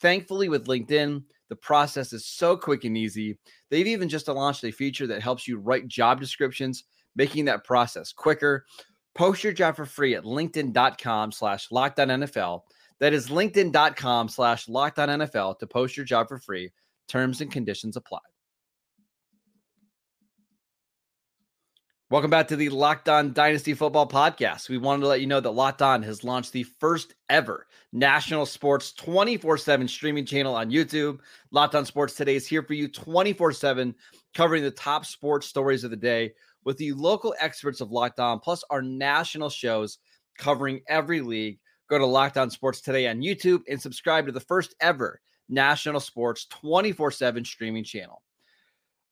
Thankfully, 0.00 0.48
with 0.48 0.66
LinkedIn, 0.66 1.22
the 1.48 1.56
process 1.56 2.12
is 2.12 2.26
so 2.26 2.56
quick 2.56 2.84
and 2.84 2.96
easy. 2.96 3.38
They've 3.70 3.86
even 3.86 4.08
just 4.08 4.28
launched 4.28 4.64
a 4.64 4.70
feature 4.70 5.06
that 5.06 5.22
helps 5.22 5.46
you 5.46 5.58
write 5.58 5.88
job 5.88 6.20
descriptions, 6.20 6.84
making 7.14 7.44
that 7.46 7.64
process 7.64 8.12
quicker. 8.12 8.66
Post 9.14 9.42
your 9.42 9.52
job 9.52 9.76
for 9.76 9.86
free 9.86 10.14
at 10.14 10.24
linkedin.com 10.24 11.32
slash 11.32 11.68
NFL. 11.70 12.62
That 13.00 13.12
is 13.12 13.28
linkedin.com 13.28 14.28
slash 14.28 14.66
NFL 14.66 15.58
to 15.58 15.66
post 15.66 15.96
your 15.96 16.06
job 16.06 16.28
for 16.28 16.38
free. 16.38 16.72
Terms 17.08 17.40
and 17.40 17.50
conditions 17.52 17.96
apply. 17.96 18.20
Welcome 22.08 22.30
back 22.30 22.46
to 22.48 22.56
the 22.56 22.68
Locked 22.68 23.08
On 23.08 23.32
Dynasty 23.32 23.74
Football 23.74 24.08
Podcast. 24.08 24.68
We 24.68 24.78
wanted 24.78 25.00
to 25.00 25.08
let 25.08 25.20
you 25.20 25.26
know 25.26 25.40
that 25.40 25.50
Locked 25.50 25.82
On 25.82 26.04
has 26.04 26.22
launched 26.22 26.52
the 26.52 26.62
first 26.62 27.14
ever 27.28 27.66
national 27.92 28.46
sports 28.46 28.92
24 28.92 29.58
7 29.58 29.88
streaming 29.88 30.24
channel 30.24 30.54
on 30.54 30.70
YouTube. 30.70 31.18
Locked 31.50 31.74
On 31.74 31.84
Sports 31.84 32.14
Today 32.14 32.36
is 32.36 32.46
here 32.46 32.62
for 32.62 32.74
you 32.74 32.86
24 32.86 33.52
7, 33.52 33.92
covering 34.34 34.62
the 34.62 34.70
top 34.70 35.04
sports 35.04 35.48
stories 35.48 35.82
of 35.82 35.90
the 35.90 35.96
day 35.96 36.32
with 36.64 36.76
the 36.76 36.92
local 36.92 37.34
experts 37.40 37.80
of 37.80 37.90
Locked 37.90 38.20
On, 38.20 38.38
plus 38.38 38.62
our 38.70 38.82
national 38.82 39.50
shows 39.50 39.98
covering 40.38 40.82
every 40.88 41.20
league. 41.20 41.58
Go 41.88 41.98
to 41.98 42.06
Locked 42.06 42.36
On 42.36 42.50
Sports 42.50 42.80
Today 42.80 43.08
on 43.08 43.20
YouTube 43.20 43.62
and 43.68 43.80
subscribe 43.80 44.26
to 44.26 44.32
the 44.32 44.40
first 44.40 44.74
ever 44.80 45.20
national 45.48 46.00
sports 46.00 46.46
24 46.46 47.10
7 47.10 47.44
streaming 47.44 47.84
channel. 47.84 48.22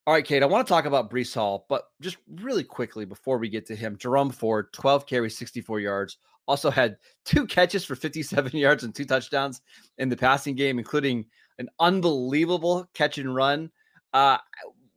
All 0.07 0.13
right, 0.13 0.25
Kate, 0.25 0.43
I 0.43 0.47
want 0.47 0.67
to 0.67 0.71
talk 0.71 0.85
about 0.85 1.11
Breece 1.11 1.35
Hall, 1.35 1.65
but 1.69 1.85
just 2.03 2.19
really 2.29 2.65
quickly 2.65 3.07
before 3.07 3.39
we 3.39 3.49
get 3.49 3.65
to 3.67 3.75
him, 3.75 3.97
Jerome 3.97 4.31
Ford, 4.31 4.67
12 4.75 5.07
carries, 5.07 5.39
64 5.39 5.81
yards, 5.81 6.19
also 6.47 6.71
had 6.71 6.99
two 7.25 7.47
catches 7.47 7.87
for 7.87 7.95
57 7.95 8.53
yards 8.57 8.85
and 8.85 8.95
two 8.95 9.07
touchdowns 9.07 9.63
in 9.97 10.11
the 10.11 10.17
passing 10.17 10.55
game, 10.55 10.79
including 10.79 11.25
an 11.59 11.71
unbelievable 11.81 12.87
catch 12.93 13.17
and 13.17 13.35
run. 13.35 13.71
Uh, 14.13 14.37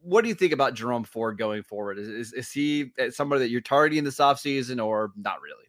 what 0.01 0.24
do 0.24 0.27
you 0.27 0.36
think 0.36 0.51
about 0.51 0.74
Jerome 0.74 1.05
Ford 1.05 1.38
going 1.38 1.63
forward? 1.63 2.00
Is, 2.00 2.10
is, 2.10 2.34
is 2.34 2.51
he 2.51 2.91
uh, 3.00 3.10
somebody 3.10 3.39
that 3.39 3.50
you're 3.50 3.62
targeting 3.62 4.03
this 4.03 4.17
offseason 4.17 4.84
or 4.84 5.12
not 5.15 5.41
really? 5.41 5.67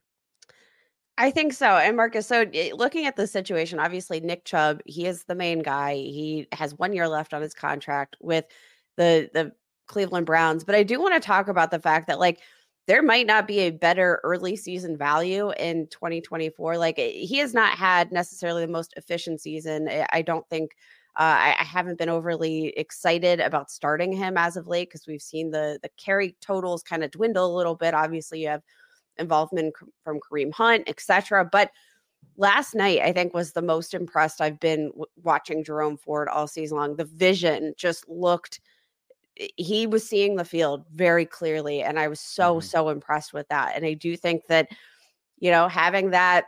I 1.21 1.31
think 1.31 1.53
so. 1.53 1.77
And 1.77 1.97
Marcus, 1.97 2.27
so 2.27 2.47
eh, 2.55 2.71
looking 2.73 3.05
at 3.05 3.17
the 3.17 3.27
situation, 3.27 3.81
obviously 3.81 4.21
Nick 4.21 4.45
Chubb, 4.45 4.81
he 4.87 5.05
is 5.05 5.25
the 5.25 5.35
main 5.35 5.59
guy. 5.61 5.95
He 5.95 6.47
has 6.53 6.79
one 6.79 6.93
year 6.93 7.09
left 7.09 7.35
on 7.35 7.43
his 7.43 7.55
contract 7.55 8.17
with– 8.21 8.47
the 8.99 9.31
the 9.33 9.53
Cleveland 9.87 10.27
Browns. 10.27 10.65
But 10.65 10.75
I 10.75 10.83
do 10.83 11.01
want 11.01 11.15
to 11.15 11.27
talk 11.27 11.49
about 11.49 11.71
the 11.71 11.79
fact 11.79 12.09
that 12.09 12.19
like 12.19 12.41
there 12.87 13.03
might 13.03 13.27
not 13.27 13.47
be 13.47 13.61
a 13.61 13.71
better 13.71 14.21
early 14.25 14.57
season 14.57 14.99
value 14.99 15.51
in 15.59 15.87
2024. 15.89 16.77
Like 16.77 16.99
eh, 16.99 17.13
he 17.13 17.39
has 17.39 17.55
not 17.55 17.79
had 17.79 18.13
necessarily 18.13 18.67
the 18.67 18.73
most 18.73 18.93
efficient 18.97 19.41
season. 19.41 19.89
Eh, 19.89 20.05
I 20.13 20.21
don't 20.21 20.47
think 20.51 20.73
uh, 21.17 21.23
I, 21.23 21.57
I, 21.59 21.65
haven't 21.65 21.99
been 21.99 22.09
overly 22.09 22.69
excited 22.77 23.41
about 23.41 23.73
starting 23.73 24.13
him 24.13 24.37
as 24.37 24.57
of 24.57 24.69
late 24.69 24.89
because 24.89 25.07
we've 25.07 25.23
seen 25.23 25.51
the 25.51 25.79
the 25.83 25.89
carry 25.97 26.37
totals 26.41 26.83
kind 26.83 27.03
of 27.03 27.11
dwindle 27.11 27.53
a 27.53 27.57
little 27.57 27.75
bit. 27.75 27.95
Obviously, 27.95 28.43
you 28.43 28.49
have 28.49 28.63
involvement 29.19 29.75
from 30.05 30.21
Kareem 30.21 30.53
Hunt, 30.53 30.85
etc. 30.87 31.49
But 31.51 31.71
last 32.37 32.75
night 32.75 33.01
I 33.01 33.13
think 33.13 33.35
was 33.35 33.53
the 33.53 33.63
most 33.63 33.95
impressed 33.95 34.41
I've 34.41 34.61
been 34.61 34.89
w- 34.89 35.07
watching 35.23 35.65
Jerome 35.65 35.97
Ford 35.97 36.29
all 36.29 36.47
season 36.47 36.79
long. 36.79 36.97
The 36.97 37.05
vision 37.05 37.75
just 37.77 38.09
looked 38.09 38.61
he 39.57 39.87
was 39.87 40.09
seeing 40.09 40.37
the 40.37 40.45
field 40.45 40.85
very 40.93 41.25
clearly 41.25 41.83
and 41.83 41.99
i 41.99 42.09
was 42.09 42.21
so 42.21 42.57
mm-hmm. 42.57 42.67
so 42.67 42.89
impressed 42.89 43.33
with 43.33 43.47
that 43.49 43.77
and 43.77 43.85
i 43.85 43.95
do 43.95 44.17
think 44.17 44.47
that 44.49 44.69
you 45.39 45.51
know 45.51 45.69
having 45.69 46.11
that 46.11 46.47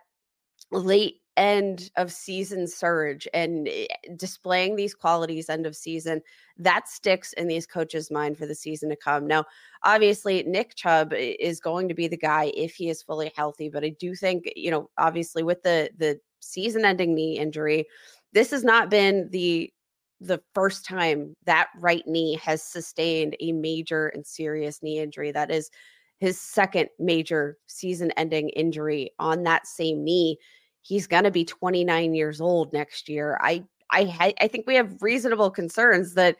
late 0.72 1.19
end 1.40 1.90
of 1.96 2.12
season 2.12 2.66
surge 2.66 3.26
and 3.34 3.66
eh, 3.68 3.86
displaying 4.16 4.76
these 4.76 4.94
qualities 4.94 5.48
end 5.48 5.66
of 5.66 5.74
season 5.74 6.20
that 6.58 6.88
sticks 6.88 7.32
in 7.32 7.48
these 7.48 7.66
coaches 7.66 8.10
mind 8.10 8.36
for 8.36 8.46
the 8.46 8.54
season 8.54 8.88
to 8.90 8.96
come 8.96 9.26
now 9.26 9.44
obviously 9.82 10.42
nick 10.42 10.74
chubb 10.76 11.12
is 11.14 11.58
going 11.58 11.88
to 11.88 11.94
be 11.94 12.06
the 12.06 12.16
guy 12.16 12.52
if 12.54 12.74
he 12.74 12.88
is 12.90 13.02
fully 13.02 13.32
healthy 13.34 13.68
but 13.68 13.82
i 13.82 13.88
do 13.88 14.14
think 14.14 14.44
you 14.54 14.70
know 14.70 14.88
obviously 14.98 15.42
with 15.42 15.62
the 15.62 15.90
the 15.96 16.20
season 16.40 16.84
ending 16.84 17.14
knee 17.14 17.38
injury 17.38 17.86
this 18.32 18.50
has 18.50 18.62
not 18.62 18.90
been 18.90 19.28
the 19.30 19.72
the 20.20 20.42
first 20.54 20.84
time 20.84 21.34
that 21.46 21.68
right 21.78 22.06
knee 22.06 22.34
has 22.36 22.62
sustained 22.62 23.36
a 23.40 23.52
major 23.52 24.08
and 24.08 24.26
serious 24.26 24.82
knee 24.82 24.98
injury. 24.98 25.32
That 25.32 25.50
is 25.50 25.70
his 26.18 26.38
second 26.38 26.90
major 26.98 27.56
season 27.66 28.10
ending 28.12 28.50
injury 28.50 29.10
on 29.18 29.44
that 29.44 29.66
same 29.66 30.04
knee. 30.04 30.36
He's 30.82 31.06
going 31.06 31.24
to 31.24 31.30
be 31.30 31.44
29 31.44 32.14
years 32.14 32.40
old 32.40 32.72
next 32.72 33.08
year. 33.08 33.38
I 33.40 33.64
I 33.90 34.34
I 34.40 34.48
think 34.48 34.66
we 34.66 34.76
have 34.76 35.02
reasonable 35.02 35.50
concerns 35.50 36.14
that 36.14 36.36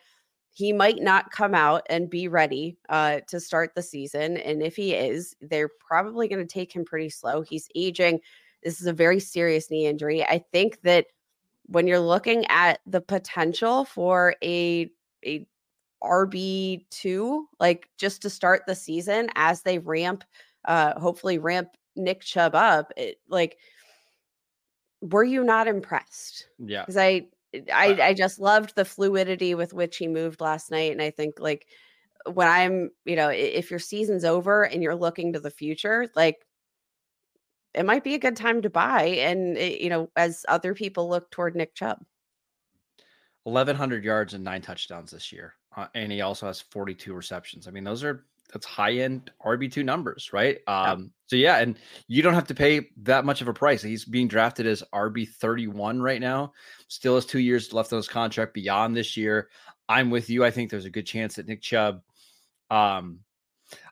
he 0.52 0.72
might 0.72 1.00
not 1.00 1.30
come 1.30 1.54
out 1.54 1.82
and 1.88 2.10
be 2.10 2.28
ready 2.28 2.76
uh, 2.88 3.20
to 3.28 3.38
start 3.38 3.72
the 3.74 3.82
season. 3.82 4.36
And 4.38 4.62
if 4.62 4.74
he 4.74 4.94
is, 4.94 5.36
they're 5.40 5.70
probably 5.86 6.28
going 6.28 6.44
to 6.44 6.52
take 6.52 6.74
him 6.74 6.84
pretty 6.84 7.08
slow. 7.08 7.42
He's 7.42 7.68
aging. 7.76 8.20
This 8.62 8.80
is 8.80 8.86
a 8.86 8.92
very 8.92 9.20
serious 9.20 9.70
knee 9.70 9.86
injury. 9.86 10.24
I 10.24 10.44
think 10.52 10.82
that 10.82 11.06
when 11.66 11.86
you're 11.86 12.00
looking 12.00 12.44
at 12.46 12.80
the 12.86 13.00
potential 13.00 13.84
for 13.84 14.34
a 14.42 14.90
a 15.24 15.46
RB2 16.02 17.44
like 17.60 17.88
just 17.98 18.22
to 18.22 18.30
start 18.30 18.62
the 18.66 18.74
season 18.74 19.28
as 19.36 19.62
they 19.62 19.78
ramp 19.78 20.24
uh 20.64 20.98
hopefully 20.98 21.38
ramp 21.38 21.68
Nick 21.94 22.22
Chubb 22.22 22.54
up 22.54 22.90
it, 22.96 23.18
like 23.28 23.58
were 25.00 25.24
you 25.24 25.44
not 25.44 25.68
impressed? 25.68 26.48
Yeah. 26.58 26.84
Cuz 26.84 26.96
I 26.96 27.28
I 27.72 27.98
I 28.02 28.14
just 28.14 28.38
loved 28.38 28.74
the 28.76 28.84
fluidity 28.84 29.54
with 29.54 29.72
which 29.72 29.96
he 29.96 30.06
moved 30.08 30.40
last 30.40 30.70
night 30.70 30.92
and 30.92 31.02
I 31.02 31.10
think 31.10 31.40
like 31.40 31.66
when 32.26 32.48
I'm, 32.48 32.90
you 33.04 33.16
know, 33.16 33.28
if 33.28 33.70
your 33.70 33.80
season's 33.80 34.24
over 34.24 34.64
and 34.64 34.82
you're 34.82 34.94
looking 34.94 35.32
to 35.32 35.40
the 35.40 35.50
future, 35.50 36.08
like 36.14 36.44
it 37.74 37.84
might 37.84 38.04
be 38.04 38.14
a 38.14 38.18
good 38.18 38.36
time 38.36 38.62
to 38.62 38.70
buy. 38.70 39.04
And, 39.04 39.56
it, 39.56 39.80
eh, 39.80 39.84
you 39.84 39.90
know, 39.90 40.10
as 40.16 40.44
other 40.48 40.74
people 40.74 41.08
look 41.08 41.30
toward 41.30 41.54
Nick 41.54 41.74
Chubb. 41.74 42.04
1,100 43.44 44.04
yards 44.04 44.34
and 44.34 44.44
nine 44.44 44.60
touchdowns 44.60 45.10
this 45.10 45.32
year. 45.32 45.54
Uh, 45.74 45.86
and 45.94 46.12
he 46.12 46.20
also 46.20 46.46
has 46.46 46.60
42 46.60 47.14
receptions. 47.14 47.66
I 47.66 47.70
mean, 47.70 47.84
those 47.84 48.04
are 48.04 48.26
that's 48.52 48.66
high 48.66 48.94
end 48.94 49.30
RB2 49.44 49.84
numbers, 49.84 50.32
right? 50.32 50.58
Um, 50.66 51.00
yeah. 51.00 51.06
So, 51.26 51.36
yeah, 51.36 51.58
and 51.58 51.78
you 52.08 52.22
don't 52.22 52.34
have 52.34 52.48
to 52.48 52.54
pay 52.54 52.88
that 53.02 53.24
much 53.24 53.40
of 53.40 53.48
a 53.48 53.54
price. 53.54 53.82
He's 53.82 54.04
being 54.04 54.28
drafted 54.28 54.66
as 54.66 54.82
RB31 54.92 56.02
right 56.02 56.20
now, 56.20 56.52
still 56.88 57.14
has 57.14 57.26
two 57.26 57.38
years 57.38 57.72
left 57.72 57.92
on 57.92 57.98
his 57.98 58.08
contract 58.08 58.54
beyond 58.54 58.96
this 58.96 59.16
year. 59.16 59.48
I'm 59.88 60.10
with 60.10 60.28
you. 60.30 60.44
I 60.44 60.50
think 60.50 60.70
there's 60.70 60.84
a 60.84 60.90
good 60.90 61.06
chance 61.06 61.36
that 61.36 61.48
Nick 61.48 61.62
Chubb 61.62 62.02
um, 62.70 63.20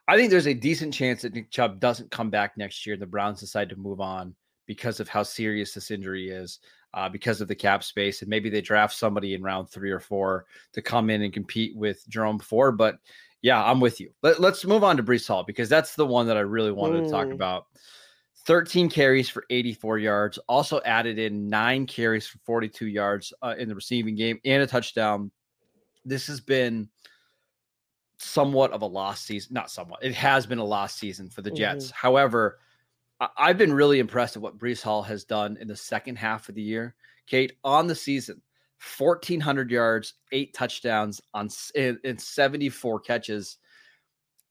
I 0.07 0.15
think 0.15 0.31
there's 0.31 0.47
a 0.47 0.53
decent 0.53 0.93
chance 0.93 1.21
that 1.21 1.33
Nick 1.33 1.51
Chubb 1.51 1.79
doesn't 1.79 2.11
come 2.11 2.29
back 2.29 2.57
next 2.57 2.85
year. 2.85 2.97
The 2.97 3.05
Browns 3.05 3.39
decide 3.39 3.69
to 3.69 3.75
move 3.75 4.01
on 4.01 4.33
because 4.65 4.99
of 4.99 5.07
how 5.07 5.23
serious 5.23 5.73
this 5.73 5.91
injury 5.91 6.29
is, 6.29 6.59
uh, 6.93 7.09
because 7.09 7.41
of 7.41 7.47
the 7.47 7.55
cap 7.55 7.83
space, 7.83 8.21
and 8.21 8.29
maybe 8.29 8.49
they 8.49 8.61
draft 8.61 8.95
somebody 8.95 9.33
in 9.33 9.43
round 9.43 9.69
three 9.69 9.91
or 9.91 9.99
four 9.99 10.45
to 10.73 10.81
come 10.81 11.09
in 11.09 11.21
and 11.21 11.33
compete 11.33 11.75
with 11.75 12.03
Jerome 12.09 12.39
Ford. 12.39 12.77
But 12.77 12.97
yeah, 13.41 13.63
I'm 13.63 13.79
with 13.79 13.99
you. 13.99 14.11
Let, 14.21 14.39
us 14.39 14.65
move 14.65 14.83
on 14.83 14.97
to 14.97 15.03
Breece 15.03 15.27
Hall 15.27 15.43
because 15.43 15.69
that's 15.69 15.95
the 15.95 16.05
one 16.05 16.27
that 16.27 16.37
I 16.37 16.41
really 16.41 16.71
wanted 16.71 17.03
mm. 17.03 17.05
to 17.05 17.11
talk 17.11 17.27
mm. 17.27 17.33
about. 17.33 17.65
13 18.45 18.89
carries 18.89 19.29
for 19.29 19.45
84 19.49 19.99
yards, 19.99 20.39
also 20.47 20.81
added 20.85 21.19
in 21.19 21.49
nine 21.49 21.85
carries 21.85 22.27
for 22.27 22.39
42 22.39 22.87
yards 22.87 23.33
uh, 23.41 23.55
in 23.57 23.69
the 23.69 23.75
receiving 23.75 24.15
game 24.15 24.39
and 24.43 24.63
a 24.63 24.67
touchdown. 24.67 25.31
This 26.03 26.27
has 26.27 26.41
been 26.41 26.89
somewhat 28.17 28.71
of 28.71 28.81
a 28.81 28.85
lost 28.85 29.25
season. 29.25 29.53
Not 29.53 29.71
somewhat. 29.71 30.03
It 30.03 30.15
has 30.15 30.45
been 30.45 30.57
a 30.57 30.63
lost 30.63 30.97
season 30.97 31.29
for 31.29 31.41
the 31.41 31.51
Jets. 31.51 31.87
Mm-hmm. 31.87 31.95
However, 31.95 32.59
I- 33.19 33.47
have 33.47 33.57
been 33.57 33.73
really 33.73 33.99
impressed 33.99 34.35
at 34.35 34.41
what 34.41 34.57
Breece 34.57 34.81
Hall 34.81 35.03
has 35.03 35.23
done 35.23 35.57
in 35.59 35.67
the 35.67 35.75
second 35.75 36.17
half 36.17 36.49
of 36.49 36.55
the 36.55 36.61
year. 36.61 36.95
Kate, 37.27 37.53
on 37.63 37.87
the 37.87 37.95
season, 37.95 38.41
1,400 38.97 39.71
yards, 39.71 40.13
eight 40.31 40.53
touchdowns 40.53 41.21
on 41.33 41.49
in, 41.75 41.99
in 42.03 42.17
74 42.17 42.99
catches. 43.01 43.57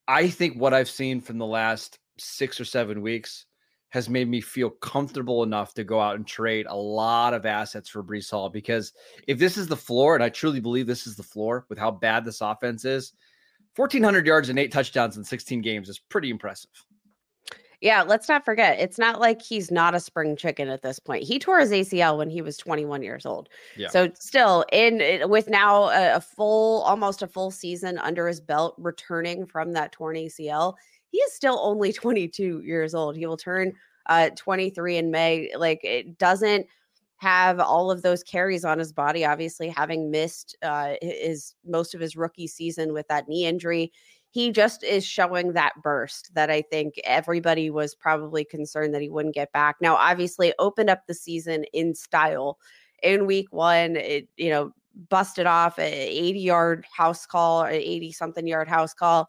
I 0.07 0.29
think 0.29 0.59
what 0.59 0.75
I've 0.75 0.91
seen 0.91 1.21
from 1.21 1.39
the 1.39 1.47
last 1.47 1.99
six 2.19 2.61
or 2.61 2.65
seven 2.65 3.01
weeks 3.01 3.47
has 3.91 4.09
made 4.09 4.29
me 4.29 4.41
feel 4.41 4.69
comfortable 4.69 5.43
enough 5.43 5.73
to 5.75 5.85
go 5.85 5.99
out 5.99 6.17
and 6.17 6.27
trade 6.27 6.67
a 6.69 6.77
lot 6.77 7.33
of 7.33 7.47
assets 7.47 7.89
for 7.89 8.03
Breece 8.03 8.31
Hall 8.31 8.51
because 8.51 8.93
if 9.27 9.39
this 9.39 9.57
is 9.57 9.67
the 9.67 9.77
floor, 9.77 10.15
and 10.15 10.23
I 10.23 10.29
truly 10.29 10.61
believe 10.61 10.87
this 10.87 11.07
is 11.07 11.17
the 11.17 11.23
floor 11.23 11.65
with 11.71 11.79
how 11.79 11.91
bad 11.91 12.25
this 12.25 12.43
offense 12.43 12.85
is, 12.85 13.15
1,400 13.77 14.27
yards 14.27 14.51
and 14.51 14.59
eight 14.59 14.73
touchdowns 14.73 15.17
in 15.17 15.25
16 15.25 15.63
games 15.63 15.89
is 15.89 15.99
pretty 15.99 16.29
impressive. 16.29 16.71
Yeah, 17.81 18.03
let's 18.03 18.29
not 18.29 18.45
forget, 18.45 18.81
it's 18.81 18.99
not 18.99 19.21
like 19.21 19.41
he's 19.41 19.71
not 19.71 19.95
a 19.95 20.01
spring 20.01 20.37
chicken 20.37 20.69
at 20.69 20.83
this 20.83 20.99
point. 20.99 21.23
He 21.23 21.39
tore 21.39 21.61
his 21.61 21.71
ACL 21.71 22.19
when 22.19 22.29
he 22.29 22.43
was 22.43 22.57
21 22.57 23.03
years 23.03 23.25
old. 23.25 23.49
Yeah. 23.77 23.89
So 23.89 24.11
still 24.15 24.65
in 24.73 25.29
with 25.31 25.49
now 25.49 25.85
a, 25.85 26.17
a 26.17 26.21
full 26.21 26.83
almost 26.83 27.23
a 27.23 27.29
full 27.29 27.53
season 27.53 27.99
under 27.99 28.27
his 28.27 28.41
belt 28.41 28.75
returning 28.79 29.47
from 29.47 29.73
that 29.75 29.93
torn 29.93 30.17
ACL, 30.17 30.75
he 31.11 31.19
is 31.19 31.33
still 31.33 31.61
only 31.63 31.93
22 31.95 32.63
years 32.65 32.95
old. 32.95 33.17
He 33.17 33.27
will 33.27 33.37
turn 33.37 33.73
uh 34.07 34.31
23 34.37 34.97
in 34.97 35.11
May. 35.13 35.53
Like 35.57 35.81
it 35.85 36.19
doesn't 36.19 36.67
have 37.19 37.59
all 37.61 37.91
of 37.91 38.03
those 38.03 38.23
carries 38.23 38.65
on 38.65 38.79
his 38.79 38.93
body. 38.93 39.25
Obviously, 39.25 39.69
having 39.69 40.11
missed 40.11 40.57
uh, 40.63 40.95
his 41.03 41.55
most 41.67 41.95
of 41.95 42.01
his 42.01 42.17
rookie 42.17 42.47
season 42.47 42.93
with 42.93 43.07
that 43.09 43.29
knee 43.29 43.45
injury, 43.45 43.93
he 44.31 44.53
just 44.53 44.85
is 44.85 45.05
showing 45.07 45.53
that 45.55 45.73
burst 45.83 46.35
that 46.35 46.51
I 46.51 46.63
think 46.63 46.95
everybody 47.05 47.71
was 47.71 47.95
probably 47.95 48.45
concerned 48.45 48.95
that 48.95 49.03
he 49.03 49.09
wouldn't 49.09 49.35
get 49.35 49.53
back. 49.53 49.77
Now, 49.81 49.97
obviously, 49.97 50.53
opened 50.59 50.91
up 50.91 51.07
the 51.07 51.15
season 51.15 51.65
in 51.73 51.95
style 51.95 52.59
in 53.03 53.27
week 53.27 53.49
one. 53.53 53.97
It 53.97 54.29
you 54.37 54.51
know 54.51 54.73
busted 55.11 55.47
off 55.47 55.79
a 55.79 55.83
80 55.83 56.41
yard 56.41 56.87
house 56.95 57.25
call, 57.27 57.63
an 57.63 57.75
80 57.75 58.13
something 58.13 58.47
yard 58.47 58.69
house 58.69 58.95
call. 58.95 59.29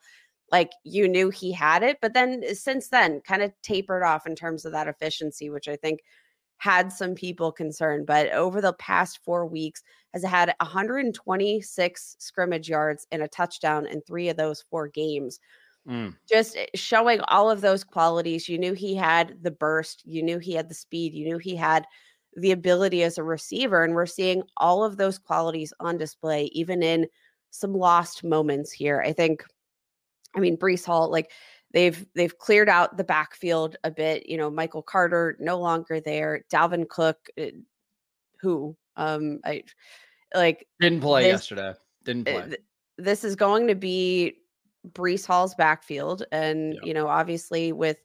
like 0.52 0.72
you 0.84 1.08
knew 1.08 1.30
he 1.30 1.52
had 1.52 1.84
it. 1.84 1.98
But 2.02 2.14
then 2.14 2.44
eh, 2.46 2.54
since 2.56 2.90
then, 2.90 3.22
kind 3.22 3.42
of 3.44 3.54
tapered 3.62 4.04
off 4.04 4.26
in 4.28 4.36
terms 4.36 4.66
of 4.66 4.72
that 4.74 4.88
efficiency, 4.88 5.50
which 5.50 5.68
I 5.68 5.76
think 5.76 6.02
had 6.60 6.92
some 6.92 7.16
people 7.16 7.52
concerned. 7.52 8.06
But 8.06 8.32
over 8.32 8.62
the 8.62 8.74
past 8.74 9.20
four 9.24 9.46
weeks, 9.46 9.82
has 10.14 10.24
had 10.24 10.54
126 10.60 12.16
scrimmage 12.20 12.70
yards 12.70 13.08
and 13.12 13.22
a 13.22 13.28
touchdown 13.28 13.86
in 13.86 14.02
three 14.02 14.30
of 14.30 14.38
those 14.38 14.64
four 14.70 14.88
games. 14.88 15.40
Mm. 15.88 16.16
Just 16.30 16.58
eh, 16.58 16.66
showing 16.76 17.22
all 17.22 17.50
of 17.50 17.62
those 17.62 17.84
qualities. 17.84 18.50
You 18.50 18.58
knew 18.58 18.74
he 18.74 18.96
had 18.96 19.38
the 19.42 19.52
burst, 19.52 20.04
you 20.06 20.22
knew 20.22 20.40
he 20.40 20.54
had 20.54 20.70
the 20.70 20.76
speed, 20.76 21.14
you 21.14 21.26
knew 21.26 21.38
he 21.38 21.56
had 21.56 21.86
the 22.36 22.52
ability 22.52 23.04
as 23.04 23.18
a 23.18 23.24
receiver. 23.24 23.84
And 23.84 23.96
we're 23.96 24.06
seeing 24.06 24.44
all 24.58 24.84
of 24.84 24.98
those 24.98 25.18
qualities 25.18 25.74
on 25.80 25.98
display, 25.98 26.46
even 26.54 26.84
in 26.84 27.08
some 27.52 27.74
lost 27.74 28.24
moments 28.24 28.72
here. 28.72 29.02
I 29.06 29.14
think, 29.14 29.44
I 30.36 30.40
mean, 30.40 30.58
Breece 30.58 30.86
Hall, 30.86 31.10
like 31.10 31.32
they've 31.74 32.06
they've 32.16 32.38
cleared 32.38 32.70
out 32.70 32.98
the 32.98 33.04
backfield 33.04 33.76
a 33.84 33.92
bit. 33.92 34.28
You 34.28 34.38
know, 34.38 34.50
Michael 34.50 34.82
Carter 34.82 35.38
no 35.40 35.60
longer 35.60 36.00
there. 36.00 36.44
Dalvin 36.52 36.88
Cook, 36.88 37.30
eh, 37.38 37.52
who 38.42 38.76
um 38.96 39.40
I 39.46 39.64
like 40.34 40.68
didn't 40.80 41.02
play 41.02 41.24
this, 41.24 41.32
yesterday. 41.32 41.74
Didn't 42.04 42.28
eh, 42.28 42.42
play. 42.42 42.58
this 42.98 43.24
is 43.24 43.36
going 43.36 43.68
to 43.68 43.76
be 43.76 44.36
Breece 44.92 45.26
Hall's 45.26 45.56
backfield, 45.56 46.24
and 46.32 46.74
yep. 46.74 46.84
you 46.84 46.94
know, 46.94 47.08
obviously 47.08 47.72
with 47.72 47.98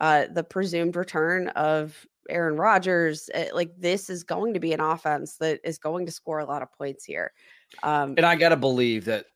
uh 0.00 0.26
the 0.32 0.44
presumed 0.44 0.96
return 0.96 1.48
of 1.48 2.06
Aaron 2.30 2.56
Rodgers, 2.56 3.28
like 3.52 3.70
this 3.78 4.08
is 4.08 4.24
going 4.24 4.54
to 4.54 4.60
be 4.60 4.72
an 4.72 4.80
offense 4.80 5.36
that 5.36 5.60
is 5.62 5.78
going 5.78 6.06
to 6.06 6.12
score 6.12 6.38
a 6.38 6.46
lot 6.46 6.62
of 6.62 6.72
points 6.72 7.04
here. 7.04 7.32
Um, 7.82 8.14
and 8.16 8.24
I 8.24 8.34
gotta 8.36 8.56
believe 8.56 9.04
that 9.06 9.26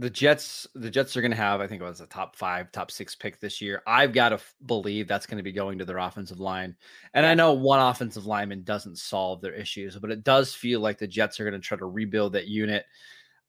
the 0.00 0.08
Jets, 0.08 0.66
the 0.74 0.88
Jets 0.88 1.14
are 1.14 1.20
going 1.20 1.30
to 1.30 1.36
have, 1.36 1.60
I 1.60 1.66
think 1.66 1.82
it 1.82 1.84
was 1.84 2.00
a 2.00 2.06
top 2.06 2.34
five, 2.34 2.72
top 2.72 2.90
six 2.90 3.14
pick 3.14 3.38
this 3.38 3.60
year. 3.60 3.82
I've 3.86 4.14
got 4.14 4.30
to 4.30 4.36
f- 4.36 4.54
believe 4.64 5.06
that's 5.06 5.26
going 5.26 5.36
to 5.36 5.42
be 5.42 5.52
going 5.52 5.76
to 5.76 5.84
their 5.84 5.98
offensive 5.98 6.40
line. 6.40 6.74
And 7.12 7.26
I 7.26 7.34
know 7.34 7.52
one 7.52 7.80
offensive 7.80 8.24
lineman 8.24 8.62
doesn't 8.62 8.96
solve 8.96 9.42
their 9.42 9.52
issues, 9.52 9.96
but 9.96 10.10
it 10.10 10.24
does 10.24 10.54
feel 10.54 10.80
like 10.80 10.96
the 10.96 11.06
Jets 11.06 11.38
are 11.38 11.44
going 11.44 11.60
to 11.60 11.66
try 11.66 11.76
to 11.76 11.84
rebuild 11.84 12.32
that 12.32 12.46
unit. 12.48 12.86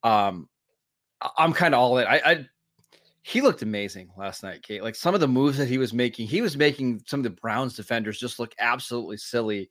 Um, 0.04 0.46
I'm 1.38 1.54
kind 1.54 1.74
of 1.74 1.80
all 1.80 1.96
in. 1.96 2.06
I, 2.06 2.20
I, 2.22 2.46
he 3.22 3.40
looked 3.40 3.62
amazing 3.62 4.10
last 4.18 4.42
night, 4.42 4.62
Kate. 4.62 4.82
Like 4.82 4.94
some 4.94 5.14
of 5.14 5.22
the 5.22 5.28
moves 5.28 5.56
that 5.56 5.68
he 5.68 5.78
was 5.78 5.94
making, 5.94 6.26
he 6.26 6.42
was 6.42 6.54
making 6.54 7.02
some 7.06 7.20
of 7.20 7.24
the 7.24 7.30
Browns 7.30 7.76
defenders 7.76 8.20
just 8.20 8.38
look 8.38 8.54
absolutely 8.58 9.16
silly. 9.16 9.70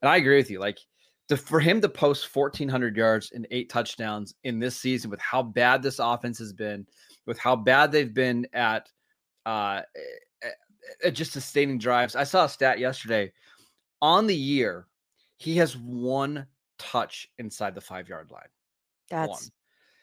And 0.00 0.08
I 0.08 0.16
agree 0.16 0.38
with 0.38 0.50
you. 0.50 0.60
Like 0.60 0.78
to, 1.32 1.42
for 1.42 1.60
him 1.60 1.80
to 1.80 1.88
post 1.88 2.34
1,400 2.34 2.96
yards 2.96 3.32
and 3.32 3.46
eight 3.50 3.70
touchdowns 3.70 4.34
in 4.44 4.58
this 4.58 4.76
season 4.76 5.10
with 5.10 5.20
how 5.20 5.42
bad 5.42 5.82
this 5.82 5.98
offense 5.98 6.38
has 6.38 6.52
been, 6.52 6.86
with 7.26 7.38
how 7.38 7.56
bad 7.56 7.90
they've 7.90 8.12
been 8.12 8.46
at, 8.52 8.88
uh, 9.46 9.80
at 11.04 11.14
just 11.14 11.32
sustaining 11.32 11.78
drives. 11.78 12.14
I 12.14 12.24
saw 12.24 12.44
a 12.44 12.48
stat 12.48 12.78
yesterday 12.78 13.32
on 14.02 14.26
the 14.26 14.36
year, 14.36 14.86
he 15.36 15.56
has 15.56 15.76
one 15.76 16.46
touch 16.78 17.28
inside 17.38 17.74
the 17.74 17.80
five 17.80 18.08
yard 18.08 18.30
line. 18.30 18.42
That's 19.08 19.28
one. 19.28 19.42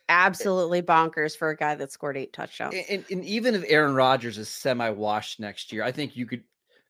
absolutely 0.07 0.81
bonkers 0.81 1.38
for 1.38 1.50
a 1.50 1.55
guy 1.55 1.75
that 1.75 1.91
scored 1.91 2.17
eight 2.17 2.33
touchdowns. 2.33 2.75
And, 2.89 3.03
and 3.12 3.24
even 3.25 3.53
if 3.53 3.63
Aaron 3.67 3.93
Rodgers 3.93 4.38
is 4.38 4.50
semi 4.50 4.89
washed 4.89 5.39
next 5.39 5.71
year, 5.71 5.83
I 5.83 5.91
think 5.91 6.15
you 6.15 6.25
could 6.25 6.43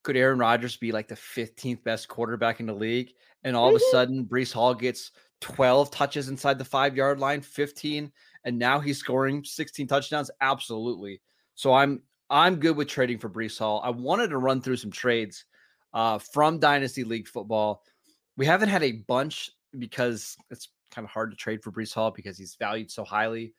could 0.09 0.17
Aaron 0.17 0.39
Rodgers 0.39 0.75
be 0.75 0.91
like 0.91 1.07
the 1.07 1.13
15th 1.13 1.83
best 1.83 2.07
quarterback 2.07 2.59
in 2.59 2.65
the 2.65 2.73
league? 2.73 3.13
And 3.43 3.55
all 3.55 3.67
mm-hmm. 3.67 3.75
of 3.75 3.81
a 3.81 3.85
mm-hmm. 3.85 3.91
sudden, 3.91 4.25
Breece 4.25 4.51
Hall 4.51 4.73
gets 4.73 5.11
12 5.41 5.91
touches 5.91 6.29
inside 6.29 6.57
the 6.57 6.65
five 6.65 6.97
yard 6.97 7.19
line, 7.19 7.41
15, 7.41 8.11
and 8.43 8.57
now 8.57 8.79
he's 8.79 8.97
scoring 8.97 9.43
16 9.43 9.85
touchdowns. 9.85 10.31
Absolutely. 10.41 11.21
So 11.53 11.75
I'm 11.75 12.01
I'm 12.27 12.55
good 12.55 12.75
with 12.75 12.87
trading 12.87 13.19
for 13.19 13.29
Breece 13.29 13.59
Hall. 13.59 13.81
I 13.83 13.91
wanted 13.91 14.31
to 14.31 14.39
run 14.39 14.61
through 14.61 14.77
some 14.77 14.89
trades 14.89 15.45
uh, 15.93 16.17
from 16.17 16.57
Dynasty 16.57 17.03
League 17.03 17.27
football. 17.27 17.83
We 18.35 18.47
haven't 18.47 18.69
had 18.69 18.81
a 18.81 19.03
bunch 19.07 19.51
because 19.77 20.35
it's 20.49 20.69
kind 20.89 21.05
of 21.05 21.11
hard 21.11 21.29
to 21.29 21.37
trade 21.37 21.61
for 21.61 21.71
Breece 21.71 21.93
Hall 21.93 22.09
because 22.09 22.35
he's 22.35 22.55
valued 22.55 22.89
so 22.89 23.03
highly. 23.03 23.53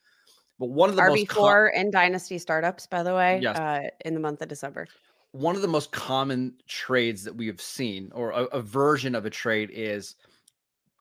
But 0.59 0.71
one 0.71 0.91
of 0.91 0.97
the 0.97 1.03
RB4 1.03 1.29
com- 1.29 1.71
and 1.77 1.93
Dynasty 1.93 2.39
startups, 2.39 2.89
by 2.89 3.05
the 3.05 3.15
way, 3.15 3.39
yes. 3.41 3.57
uh, 3.57 3.83
in 4.05 4.15
the 4.15 4.21
month 4.21 4.43
of 4.43 4.49
December 4.49 4.89
one 5.33 5.57
of 5.57 5.63
the 5.63 5.69
most 5.69 5.93
common 5.93 6.55
trades 6.67 7.25
that 7.25 7.37
we 7.37 7.47
have 7.47 7.61
seen, 7.61 8.11
or 8.15 8.31
a, 8.31 8.45
a 8.47 8.63
version 8.63 9.15
of 9.15 9.27
a 9.27 9.31
trade, 9.31 9.71
is 9.73 10.17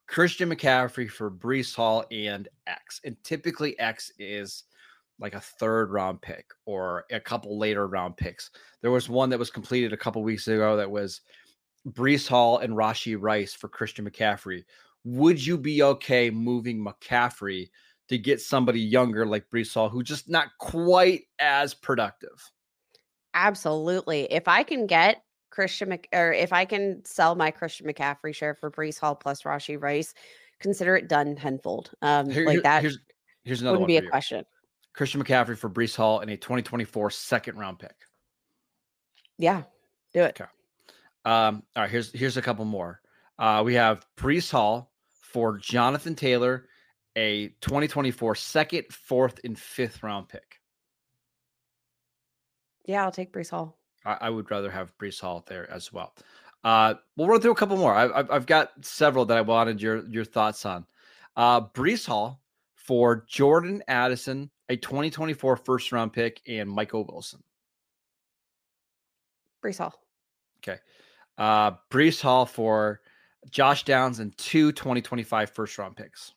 Christian 0.07 0.49
McCaffrey 0.49 1.09
for 1.09 1.31
Breece 1.31 1.75
Hall 1.75 2.05
and 2.11 2.47
X. 2.67 3.01
And 3.03 3.15
typically, 3.23 3.77
X 3.79 4.11
is 4.19 4.63
like 5.19 5.33
a 5.33 5.39
third 5.39 5.91
round 5.91 6.21
pick 6.21 6.45
or 6.65 7.05
a 7.11 7.19
couple 7.19 7.57
later 7.57 7.87
round 7.87 8.17
picks. 8.17 8.51
There 8.81 8.91
was 8.91 9.09
one 9.09 9.29
that 9.29 9.39
was 9.39 9.51
completed 9.51 9.93
a 9.93 9.97
couple 9.97 10.23
weeks 10.23 10.47
ago 10.47 10.77
that 10.77 10.89
was 10.89 11.21
Breece 11.89 12.27
Hall 12.27 12.59
and 12.59 12.73
Rashee 12.73 13.17
Rice 13.19 13.53
for 13.53 13.67
Christian 13.67 14.09
McCaffrey. 14.09 14.63
Would 15.03 15.45
you 15.45 15.57
be 15.57 15.83
okay 15.83 16.29
moving 16.29 16.83
McCaffrey 16.83 17.69
to 18.09 18.17
get 18.17 18.41
somebody 18.41 18.79
younger 18.79 19.25
like 19.25 19.49
Breece 19.49 19.73
Hall, 19.73 19.89
who's 19.89 20.07
just 20.07 20.29
not 20.29 20.47
quite 20.59 21.23
as 21.39 21.73
productive? 21.73 22.51
Absolutely. 23.33 24.31
If 24.31 24.47
I 24.47 24.63
can 24.63 24.87
get 24.87 25.23
Christian 25.49 25.89
Mc, 25.89 26.07
or 26.13 26.31
if 26.31 26.53
I 26.53 26.65
can 26.65 27.03
sell 27.05 27.35
my 27.35 27.51
Christian 27.51 27.87
McCaffrey 27.87 28.33
share 28.33 28.55
for 28.55 28.71
Breece 28.71 28.99
Hall 28.99 29.15
plus 29.15 29.43
Rashee 29.43 29.81
Rice, 29.81 30.13
consider 30.59 30.95
it 30.95 31.07
done 31.07 31.35
tenfold. 31.35 31.91
Um, 32.01 32.29
Here, 32.29 32.45
like 32.45 32.63
that. 32.63 32.81
Here's, 32.81 32.99
here's 33.43 33.61
another 33.61 33.77
wouldn't 33.77 33.87
be 33.87 33.97
a 33.97 34.03
you. 34.03 34.09
question. 34.09 34.45
Christian 34.93 35.23
McCaffrey 35.23 35.57
for 35.57 35.69
Breece 35.69 35.95
Hall 35.95 36.19
in 36.19 36.29
a 36.29 36.37
2024 36.37 37.11
second 37.11 37.57
round 37.57 37.79
pick. 37.79 37.95
Yeah, 39.37 39.63
do 40.13 40.21
it. 40.21 40.39
Okay. 40.39 40.49
Um, 41.25 41.63
all 41.75 41.83
right. 41.83 41.89
Here's 41.89 42.11
here's 42.11 42.37
a 42.37 42.41
couple 42.41 42.65
more. 42.65 43.01
Uh, 43.37 43.61
we 43.65 43.75
have 43.75 44.05
Breece 44.17 44.51
Hall 44.51 44.91
for 45.21 45.57
Jonathan 45.57 46.15
Taylor, 46.15 46.67
a 47.15 47.49
2024 47.61 48.35
second, 48.35 48.85
fourth, 48.91 49.39
and 49.43 49.57
fifth 49.57 50.03
round 50.03 50.27
pick. 50.27 50.58
Yeah, 52.85 53.03
I'll 53.03 53.11
take 53.11 53.31
Breece 53.31 53.49
Hall. 53.51 53.77
I, 54.05 54.17
I 54.21 54.29
would 54.29 54.49
rather 54.49 54.71
have 54.71 54.97
Breece 54.97 55.19
Hall 55.19 55.43
there 55.47 55.69
as 55.71 55.91
well. 55.91 56.13
Uh, 56.63 56.95
we'll 57.15 57.27
run 57.27 57.41
through 57.41 57.51
a 57.51 57.55
couple 57.55 57.77
more. 57.77 57.93
I, 57.93 58.23
have 58.33 58.45
got 58.45 58.71
several 58.81 59.25
that 59.25 59.37
I 59.37 59.41
wanted 59.41 59.81
your 59.81 60.05
your 60.07 60.25
thoughts 60.25 60.65
on. 60.65 60.85
Uh, 61.35 61.61
Breece 61.61 62.05
Hall 62.05 62.41
for 62.75 63.23
Jordan 63.27 63.81
Addison, 63.87 64.49
a 64.67 64.75
2024 64.75 65.55
first 65.57 65.91
round 65.91 66.11
pick, 66.11 66.41
and 66.47 66.69
Michael 66.69 67.05
Wilson. 67.05 67.41
Breece 69.63 69.77
Hall. 69.77 69.93
Okay. 70.61 70.79
Uh, 71.37 71.71
Breece 71.89 72.21
Hall 72.21 72.45
for 72.45 73.01
Josh 73.49 73.83
Downs 73.83 74.19
and 74.19 74.37
two 74.37 74.71
2025 74.73 75.51
first 75.51 75.77
round 75.77 75.95
picks. 75.95 76.33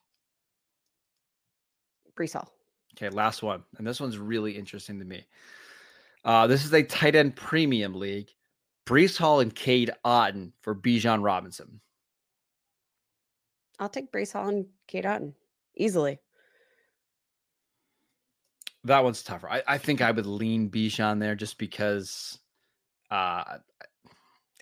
Breece 2.16 2.34
Hall. 2.34 2.52
Okay, 2.96 3.08
last 3.08 3.42
one. 3.42 3.64
And 3.78 3.86
this 3.86 4.00
one's 4.00 4.18
really 4.18 4.52
interesting 4.52 4.98
to 4.98 5.04
me. 5.04 5.24
Uh, 6.24 6.46
this 6.46 6.64
is 6.64 6.72
a 6.72 6.82
tight 6.82 7.14
end 7.14 7.36
premium 7.36 7.94
league. 7.94 8.30
Breece 8.86 9.18
Hall 9.18 9.40
and 9.40 9.54
Cade 9.54 9.90
Otton 10.04 10.52
for 10.62 10.74
Bijan 10.74 11.22
Robinson. 11.22 11.80
I'll 13.78 13.88
take 13.88 14.12
Breece 14.12 14.32
Hall 14.32 14.48
and 14.48 14.66
Cade 14.86 15.04
Otton 15.04 15.34
easily. 15.76 16.18
That 18.84 19.04
one's 19.04 19.22
tougher. 19.22 19.48
I, 19.48 19.62
I 19.66 19.78
think 19.78 20.00
I 20.00 20.10
would 20.10 20.26
lean 20.26 20.70
Bijan 20.70 21.20
there 21.20 21.36
just 21.36 21.58
because 21.58 22.38
uh, 23.10 23.58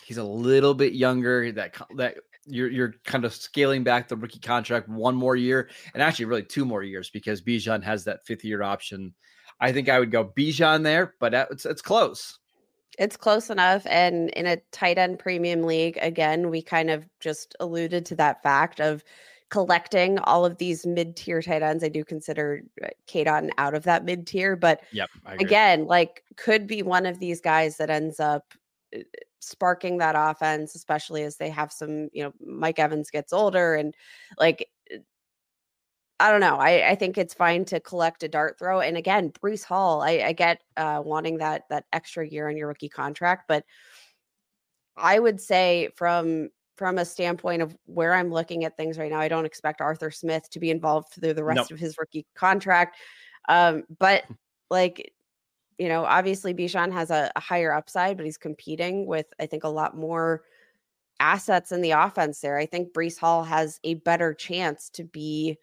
he's 0.05 0.19
a 0.19 0.25
little 0.25 0.75
bit 0.75 0.93
younger. 0.93 1.51
That 1.53 1.77
that 1.97 2.19
you're 2.47 2.71
you're 2.71 2.95
kind 3.05 3.25
of 3.25 3.35
scaling 3.35 3.83
back 3.83 4.09
the 4.09 4.17
rookie 4.17 4.39
contract 4.39 4.89
one 4.89 5.15
more 5.15 5.37
year, 5.37 5.71
and 5.95 6.03
actually 6.03 6.27
really 6.27 6.43
two 6.43 6.67
more 6.67 6.83
years 6.83 7.09
because 7.11 7.41
Bijan 7.41 7.83
has 7.83 8.05
that 8.05 8.27
fifth 8.27 8.45
year 8.45 8.63
option 8.63 9.15
I 9.61 9.73
think 9.73 9.89
I 9.89 9.99
would 9.99 10.11
go 10.11 10.25
Bijan 10.25 10.83
there, 10.83 11.15
but 11.21 11.35
it's 11.35 11.67
it's 11.67 11.83
close. 11.83 12.39
It's 12.99 13.17
close 13.17 13.51
enough. 13.51 13.87
And 13.87 14.31
in 14.31 14.47
a 14.47 14.59
tight 14.73 14.99
end 14.99 15.19
premium 15.19 15.63
league, 15.63 15.99
again, 16.03 16.51
we 16.51 16.63
kind 16.63 16.91
of 16.91 17.07
just 17.21 17.57
alluded 17.61 18.05
to 18.07 18.17
that 18.17 18.43
fact 18.43 18.81
of 18.81 19.05
collecting 19.51 20.19
all 20.21 20.45
of 20.45 20.59
these 20.59 20.87
mid 20.87 21.17
tier 21.17 21.43
tight 21.43 21.63
ends. 21.63 21.85
I 21.85 21.89
do 21.89 22.05
consider 22.05 22.63
uh, 22.83 22.89
Cade 23.07 23.27
Otton 23.27 23.51
of 23.75 23.85
that 23.85 24.05
mid 24.05 24.27
tier, 24.27 24.57
but 24.57 24.83
yep, 24.93 25.11
again, 25.27 25.87
like 25.87 26.25
could 26.37 26.67
be 26.67 26.83
one 26.83 27.07
of 27.07 27.19
these 27.19 27.41
guys 27.41 27.77
that 27.77 27.91
ends 27.91 28.21
up 28.21 28.55
uh, 28.95 29.01
sparking 29.41 29.99
that 29.99 30.15
offense, 30.17 30.75
especially 30.75 31.23
as 31.25 31.37
they 31.37 31.51
have 31.51 31.73
some, 31.73 32.09
you 32.13 32.23
know, 32.23 32.33
Mike 32.45 32.79
Evans 32.79 33.11
gets 33.11 33.33
older 33.33 33.75
and 33.75 33.95
like 34.39 34.69
I 36.21 36.31
don't 36.31 36.41
know. 36.41 36.57
I, 36.57 36.91
I 36.91 36.95
think 36.95 37.17
it's 37.17 37.33
fine 37.33 37.65
to 37.67 37.81
collect 37.81 38.23
a 38.23 38.29
dart 38.29 38.59
throw. 38.59 38.81
And 38.81 38.99
again, 38.99 39.33
Breece 39.43 39.65
Hall, 39.65 40.03
I, 40.03 40.23
I 40.27 40.33
get 40.33 40.61
uh, 40.77 41.03
wanting 41.03 41.39
that 41.39 41.65
that 41.71 41.87
extra 41.95 42.29
year 42.29 42.49
on 42.49 42.59
your 42.59 42.69
rookie 42.69 42.91
contract, 42.91 43.49
but 43.49 43.65
I 44.99 45.19
would 45.19 45.41
say 45.41 45.89
from 45.97 46.51
from 46.77 46.99
a 46.99 47.05
standpoint 47.07 47.63
of 47.63 47.75
where 47.87 48.15
I'm 48.15 48.31
looking 48.31 48.65
at 48.65 48.77
things 48.77 48.99
right 48.99 49.11
now, 49.11 49.19
I 49.19 49.29
don't 49.29 49.47
expect 49.47 49.81
Arthur 49.81 50.11
Smith 50.11 50.49
to 50.51 50.61
be 50.61 50.71
involved 50.71 51.13
through 51.13 51.35
the 51.35 51.45
rest 51.45 51.57
nope. 51.57 51.71
of 51.71 51.79
his 51.79 51.97
rookie 51.99 52.27
contract. 52.35 52.99
Um, 53.49 53.85
but 53.99 54.25
like 54.71 55.13
you 55.79 55.89
know, 55.89 56.05
obviously 56.05 56.53
Bijan 56.53 56.93
has 56.93 57.11
a, 57.11 57.33
a 57.35 57.41
higher 57.41 57.73
upside, 57.73 58.19
but 58.19 58.27
he's 58.27 58.37
competing 58.37 59.07
with, 59.07 59.25
I 59.41 59.47
think, 59.47 59.65
a 59.65 59.69
lot 59.69 59.97
more 59.97 60.43
assets 61.21 61.73
in 61.73 61.81
the 61.81 61.93
offense 61.93 62.41
there. 62.41 62.59
I 62.59 62.67
think 62.67 62.93
Breece 62.93 63.19
Hall 63.19 63.43
has 63.45 63.81
a 63.83 63.95
better 63.95 64.35
chance 64.35 64.91
to 64.91 65.05
be 65.05 65.59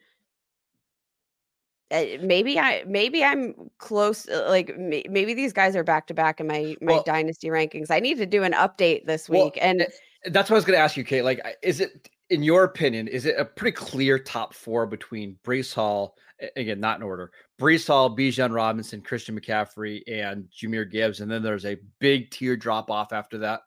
maybe 1.90 2.58
I 2.58 2.84
maybe 2.86 3.24
I'm 3.24 3.54
close 3.78 4.28
uh, 4.28 4.46
like 4.48 4.76
maybe 4.76 5.34
these 5.34 5.52
guys 5.52 5.74
are 5.74 5.84
back 5.84 6.06
to 6.08 6.14
back 6.14 6.40
in 6.40 6.46
my 6.46 6.76
my 6.80 6.94
well, 6.94 7.02
dynasty 7.04 7.48
rankings. 7.48 7.90
I 7.90 8.00
need 8.00 8.18
to 8.18 8.26
do 8.26 8.42
an 8.42 8.52
update 8.52 9.06
this 9.06 9.28
week 9.28 9.56
well, 9.56 9.70
and 9.70 9.86
that's 10.26 10.50
what 10.50 10.56
I 10.56 10.58
was 10.58 10.64
going 10.64 10.76
to 10.76 10.82
ask 10.82 10.96
you 10.96 11.04
Kate 11.04 11.22
like 11.22 11.40
is 11.62 11.80
it 11.80 12.08
in 12.30 12.42
your 12.42 12.64
opinion 12.64 13.08
is 13.08 13.24
it 13.24 13.36
a 13.38 13.44
pretty 13.44 13.74
clear 13.74 14.18
top 14.18 14.52
4 14.52 14.86
between 14.86 15.36
Breece 15.44 15.72
Hall 15.72 16.14
again 16.56 16.80
not 16.80 16.98
in 16.98 17.02
order 17.02 17.30
Breece 17.58 17.86
Hall, 17.86 18.14
Bijan 18.14 18.54
Robinson, 18.54 19.00
Christian 19.00 19.38
McCaffrey 19.38 20.02
and 20.06 20.44
Jahmyr 20.50 20.90
Gibbs 20.90 21.20
and 21.20 21.30
then 21.30 21.42
there's 21.42 21.64
a 21.64 21.78
big 22.00 22.30
tier 22.30 22.56
drop 22.56 22.90
off 22.90 23.12
after 23.12 23.38
that? 23.38 23.60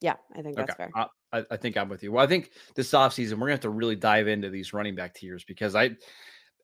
Yeah, 0.00 0.14
I 0.34 0.42
think 0.42 0.56
that's 0.56 0.72
okay. 0.72 0.90
fair. 0.94 1.06
I, 1.32 1.44
I 1.50 1.56
think 1.56 1.76
I'm 1.76 1.88
with 1.88 2.02
you. 2.02 2.12
Well, 2.12 2.24
I 2.24 2.26
think 2.26 2.50
this 2.74 2.90
offseason 2.90 3.32
we're 3.32 3.46
going 3.46 3.48
to 3.48 3.54
have 3.54 3.60
to 3.60 3.70
really 3.70 3.96
dive 3.96 4.28
into 4.28 4.50
these 4.50 4.72
running 4.72 4.94
back 4.94 5.14
tiers 5.14 5.44
because 5.44 5.74
I 5.74 5.90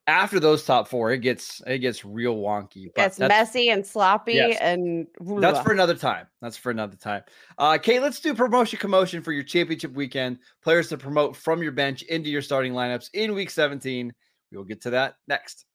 after 0.08 0.40
those 0.40 0.64
top 0.64 0.88
four, 0.88 1.12
it 1.12 1.18
gets 1.18 1.62
it 1.66 1.78
gets 1.78 2.04
real 2.04 2.36
wonky. 2.36 2.86
It 2.86 2.94
gets 2.94 3.18
messy 3.18 3.68
and 3.68 3.86
sloppy, 3.86 4.32
yes. 4.32 4.58
and 4.58 5.06
that's 5.20 5.60
for 5.60 5.70
another 5.70 5.94
time. 5.94 6.26
That's 6.40 6.56
for 6.56 6.70
another 6.70 6.96
time. 6.96 7.22
Uh, 7.58 7.76
Kate, 7.76 8.00
let's 8.00 8.18
do 8.18 8.34
promotion 8.34 8.78
commotion 8.78 9.22
for 9.22 9.32
your 9.32 9.42
championship 9.42 9.92
weekend. 9.92 10.38
Players 10.64 10.88
to 10.88 10.96
promote 10.96 11.36
from 11.36 11.62
your 11.62 11.72
bench 11.72 12.02
into 12.02 12.30
your 12.30 12.40
starting 12.40 12.72
lineups 12.72 13.10
in 13.12 13.34
week 13.34 13.50
17. 13.50 14.12
We 14.50 14.56
will 14.56 14.64
get 14.64 14.80
to 14.82 14.90
that 14.90 15.16
next. 15.28 15.66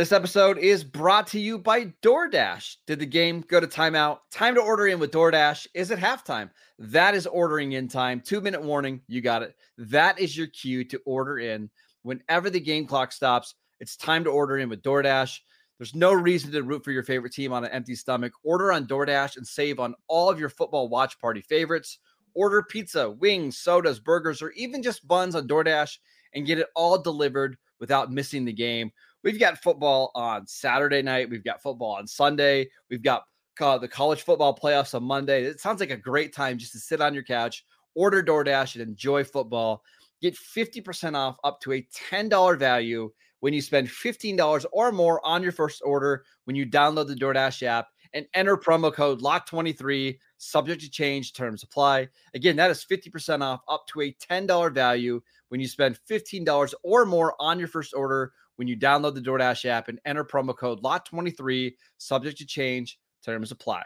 This 0.00 0.12
episode 0.12 0.56
is 0.56 0.82
brought 0.82 1.26
to 1.26 1.38
you 1.38 1.58
by 1.58 1.92
DoorDash. 2.00 2.76
Did 2.86 3.00
the 3.00 3.04
game 3.04 3.44
go 3.46 3.60
to 3.60 3.66
timeout? 3.66 4.20
Time 4.30 4.54
to 4.54 4.62
order 4.62 4.86
in 4.86 4.98
with 4.98 5.10
DoorDash. 5.10 5.66
Is 5.74 5.90
it 5.90 5.98
halftime? 5.98 6.48
That 6.78 7.14
is 7.14 7.26
ordering 7.26 7.72
in 7.72 7.86
time. 7.86 8.22
Two 8.22 8.40
minute 8.40 8.62
warning. 8.62 9.02
You 9.08 9.20
got 9.20 9.42
it. 9.42 9.54
That 9.76 10.18
is 10.18 10.34
your 10.34 10.46
cue 10.46 10.84
to 10.84 11.02
order 11.04 11.38
in. 11.38 11.68
Whenever 12.00 12.48
the 12.48 12.58
game 12.58 12.86
clock 12.86 13.12
stops, 13.12 13.56
it's 13.78 13.94
time 13.94 14.24
to 14.24 14.30
order 14.30 14.56
in 14.56 14.70
with 14.70 14.80
DoorDash. 14.80 15.38
There's 15.76 15.94
no 15.94 16.14
reason 16.14 16.50
to 16.52 16.62
root 16.62 16.82
for 16.82 16.92
your 16.92 17.02
favorite 17.02 17.34
team 17.34 17.52
on 17.52 17.66
an 17.66 17.70
empty 17.70 17.94
stomach. 17.94 18.32
Order 18.42 18.72
on 18.72 18.86
DoorDash 18.86 19.36
and 19.36 19.46
save 19.46 19.78
on 19.80 19.94
all 20.08 20.30
of 20.30 20.40
your 20.40 20.48
football 20.48 20.88
watch 20.88 21.20
party 21.20 21.42
favorites. 21.42 21.98
Order 22.32 22.62
pizza, 22.62 23.10
wings, 23.10 23.58
sodas, 23.58 24.00
burgers, 24.00 24.40
or 24.40 24.52
even 24.52 24.82
just 24.82 25.06
buns 25.06 25.34
on 25.34 25.46
DoorDash 25.46 25.98
and 26.32 26.46
get 26.46 26.58
it 26.58 26.68
all 26.74 26.96
delivered 26.96 27.58
without 27.80 28.10
missing 28.10 28.46
the 28.46 28.52
game. 28.52 28.92
We've 29.22 29.38
got 29.38 29.62
football 29.62 30.10
on 30.14 30.46
Saturday 30.46 31.02
night. 31.02 31.28
We've 31.28 31.44
got 31.44 31.62
football 31.62 31.92
on 31.96 32.06
Sunday. 32.06 32.70
We've 32.88 33.02
got 33.02 33.24
the 33.58 33.88
college 33.88 34.22
football 34.22 34.56
playoffs 34.56 34.94
on 34.94 35.02
Monday. 35.02 35.44
It 35.44 35.60
sounds 35.60 35.80
like 35.80 35.90
a 35.90 35.96
great 35.96 36.34
time 36.34 36.56
just 36.56 36.72
to 36.72 36.78
sit 36.78 37.02
on 37.02 37.12
your 37.12 37.22
couch, 37.22 37.66
order 37.94 38.22
DoorDash, 38.22 38.76
and 38.76 38.82
enjoy 38.82 39.22
football. 39.22 39.82
Get 40.22 40.34
50% 40.34 41.14
off 41.14 41.36
up 41.44 41.60
to 41.60 41.72
a 41.72 41.86
$10 42.10 42.58
value 42.58 43.10
when 43.40 43.52
you 43.52 43.60
spend 43.60 43.88
$15 43.88 44.64
or 44.72 44.92
more 44.92 45.20
on 45.26 45.42
your 45.42 45.52
first 45.52 45.82
order 45.84 46.24
when 46.44 46.56
you 46.56 46.64
download 46.66 47.08
the 47.08 47.14
DoorDash 47.14 47.62
app 47.62 47.88
and 48.12 48.26
enter 48.34 48.56
promo 48.56 48.92
code 48.92 49.20
LOCKED23, 49.20 50.18
subject 50.38 50.80
to 50.80 50.90
change, 50.90 51.32
terms 51.32 51.62
apply. 51.62 52.08
Again, 52.34 52.56
that 52.56 52.70
is 52.70 52.84
50% 52.90 53.42
off 53.42 53.60
up 53.68 53.86
to 53.88 54.00
a 54.00 54.16
$10 54.30 54.74
value 54.74 55.20
when 55.48 55.60
you 55.60 55.68
spend 55.68 55.98
$15 56.10 56.74
or 56.82 57.04
more 57.04 57.34
on 57.38 57.58
your 57.58 57.68
first 57.68 57.94
order 57.94 58.32
when 58.60 58.68
you 58.68 58.76
download 58.76 59.14
the 59.14 59.22
DoorDash 59.22 59.64
app 59.64 59.88
and 59.88 59.98
enter 60.04 60.22
promo 60.22 60.54
code 60.54 60.82
LOCKED23, 60.82 61.72
subject 61.96 62.36
to 62.36 62.44
change, 62.44 62.98
terms 63.24 63.52
apply. 63.52 63.82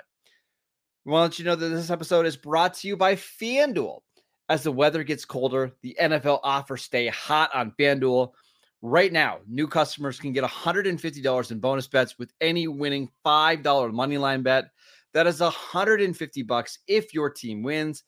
We 1.04 1.12
want 1.12 1.32
to 1.32 1.36
let 1.36 1.38
you 1.38 1.44
know 1.44 1.54
that 1.54 1.76
this 1.76 1.90
episode 1.90 2.26
is 2.26 2.36
brought 2.36 2.74
to 2.74 2.88
you 2.88 2.96
by 2.96 3.14
FanDuel. 3.14 4.00
As 4.48 4.64
the 4.64 4.72
weather 4.72 5.04
gets 5.04 5.24
colder, 5.24 5.70
the 5.82 5.96
NFL 6.00 6.40
offers 6.42 6.82
stay 6.82 7.06
hot 7.06 7.54
on 7.54 7.72
FanDuel. 7.78 8.32
Right 8.82 9.12
now, 9.12 9.38
new 9.46 9.68
customers 9.68 10.18
can 10.18 10.32
get 10.32 10.42
$150 10.42 11.50
in 11.52 11.60
bonus 11.60 11.86
bets 11.86 12.18
with 12.18 12.32
any 12.40 12.66
winning 12.66 13.08
$5 13.24 13.92
money 13.92 14.18
line 14.18 14.42
bet. 14.42 14.64
That 15.12 15.28
is 15.28 15.38
150 15.38 16.42
bucks 16.42 16.80
if 16.88 17.14
your 17.14 17.30
team 17.30 17.62
wins. 17.62 18.02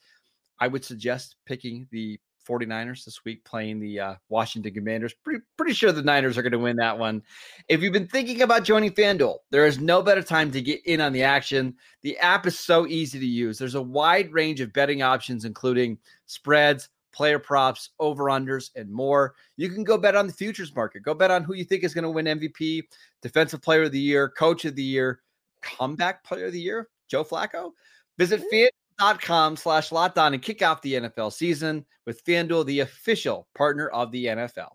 I 0.58 0.66
would 0.66 0.84
suggest 0.84 1.36
picking 1.46 1.86
the 1.92 2.18
49ers 2.46 3.04
this 3.04 3.24
week 3.24 3.44
playing 3.44 3.80
the 3.80 4.00
uh, 4.00 4.14
Washington 4.28 4.72
Commanders. 4.72 5.14
Pretty, 5.14 5.42
pretty 5.56 5.72
sure 5.72 5.92
the 5.92 6.02
Niners 6.02 6.38
are 6.38 6.42
going 6.42 6.52
to 6.52 6.58
win 6.58 6.76
that 6.76 6.98
one. 6.98 7.22
If 7.68 7.82
you've 7.82 7.92
been 7.92 8.06
thinking 8.06 8.42
about 8.42 8.64
joining 8.64 8.92
FanDuel, 8.92 9.38
there 9.50 9.66
is 9.66 9.78
no 9.78 10.02
better 10.02 10.22
time 10.22 10.50
to 10.52 10.60
get 10.60 10.84
in 10.86 11.00
on 11.00 11.12
the 11.12 11.22
action. 11.22 11.74
The 12.02 12.16
app 12.18 12.46
is 12.46 12.58
so 12.58 12.86
easy 12.86 13.18
to 13.18 13.26
use. 13.26 13.58
There's 13.58 13.74
a 13.74 13.82
wide 13.82 14.32
range 14.32 14.60
of 14.60 14.72
betting 14.72 15.02
options, 15.02 15.44
including 15.44 15.98
spreads, 16.26 16.88
player 17.12 17.38
props, 17.38 17.90
over 17.98 18.24
unders, 18.24 18.70
and 18.76 18.90
more. 18.90 19.34
You 19.56 19.70
can 19.70 19.84
go 19.84 19.96
bet 19.96 20.14
on 20.14 20.26
the 20.26 20.32
futures 20.32 20.74
market. 20.74 21.02
Go 21.02 21.14
bet 21.14 21.30
on 21.30 21.44
who 21.44 21.54
you 21.54 21.64
think 21.64 21.82
is 21.82 21.94
going 21.94 22.04
to 22.04 22.10
win 22.10 22.26
MVP, 22.26 22.82
Defensive 23.22 23.62
Player 23.62 23.84
of 23.84 23.92
the 23.92 24.00
Year, 24.00 24.28
Coach 24.28 24.66
of 24.66 24.76
the 24.76 24.82
Year, 24.82 25.20
Comeback 25.62 26.22
Player 26.24 26.46
of 26.46 26.52
the 26.52 26.60
Year, 26.60 26.88
Joe 27.08 27.24
Flacco. 27.24 27.72
Visit 28.18 28.42
FanDuel 28.52 28.68
com 28.98 29.56
slash 29.56 29.92
locked 29.92 30.18
on 30.18 30.34
and 30.34 30.42
kick 30.42 30.62
off 30.62 30.82
the 30.82 30.94
NFL 30.94 31.32
season 31.32 31.84
with 32.06 32.24
FanDuel, 32.24 32.66
the 32.66 32.80
official 32.80 33.46
partner 33.54 33.88
of 33.88 34.10
the 34.12 34.26
NFL. 34.26 34.70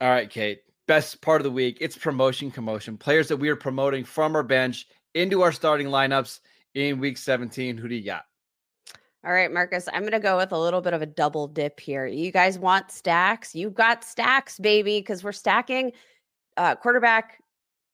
All 0.00 0.08
right, 0.08 0.30
Kate. 0.30 0.60
Best 0.86 1.20
part 1.20 1.40
of 1.40 1.44
the 1.44 1.50
week. 1.50 1.78
It's 1.80 1.96
promotion 1.96 2.50
commotion. 2.50 2.96
Players 2.96 3.28
that 3.28 3.36
we 3.36 3.48
are 3.48 3.56
promoting 3.56 4.04
from 4.04 4.34
our 4.34 4.42
bench 4.42 4.86
into 5.14 5.42
our 5.42 5.52
starting 5.52 5.88
lineups 5.88 6.40
in 6.74 6.98
week 6.98 7.18
17. 7.18 7.76
Who 7.76 7.88
do 7.88 7.94
you 7.94 8.04
got? 8.04 8.24
All 9.24 9.32
right, 9.32 9.52
Marcus, 9.52 9.88
I'm 9.92 10.02
going 10.02 10.12
to 10.12 10.20
go 10.20 10.36
with 10.36 10.52
a 10.52 10.58
little 10.58 10.80
bit 10.80 10.94
of 10.94 11.02
a 11.02 11.06
double 11.06 11.48
dip 11.48 11.80
here. 11.80 12.06
You 12.06 12.30
guys 12.30 12.58
want 12.58 12.92
stacks? 12.92 13.54
You've 13.54 13.74
got 13.74 14.04
stacks, 14.04 14.58
baby, 14.58 15.00
because 15.00 15.24
we're 15.24 15.32
stacking 15.32 15.92
uh, 16.56 16.76
quarterback, 16.76 17.42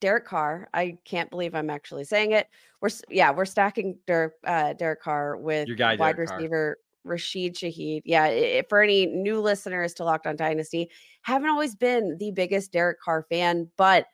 Derek 0.04 0.26
Carr. 0.26 0.68
I 0.74 0.98
can't 1.06 1.30
believe 1.30 1.54
I'm 1.54 1.70
actually 1.70 2.04
saying 2.04 2.32
it. 2.32 2.46
We're 2.82 2.90
yeah, 3.08 3.30
we're 3.30 3.46
stacking 3.46 3.96
Derek 4.06 4.34
uh, 4.46 4.74
Derek 4.74 5.00
Carr 5.00 5.38
with 5.38 5.66
Your 5.66 5.78
guy, 5.78 5.96
wide 5.96 6.16
Derek 6.16 6.30
receiver 6.30 6.76
Carr. 6.76 7.12
Rashid 7.12 7.54
Shaheed. 7.54 8.02
Yeah, 8.04 8.26
it, 8.26 8.68
for 8.68 8.82
any 8.82 9.06
new 9.06 9.40
listeners 9.40 9.94
to 9.94 10.04
Locked 10.04 10.26
On 10.26 10.36
Dynasty, 10.36 10.90
haven't 11.22 11.48
always 11.48 11.74
been 11.74 12.18
the 12.18 12.32
biggest 12.32 12.70
Derek 12.70 13.00
Carr 13.00 13.24
fan, 13.30 13.70
but 13.78 14.04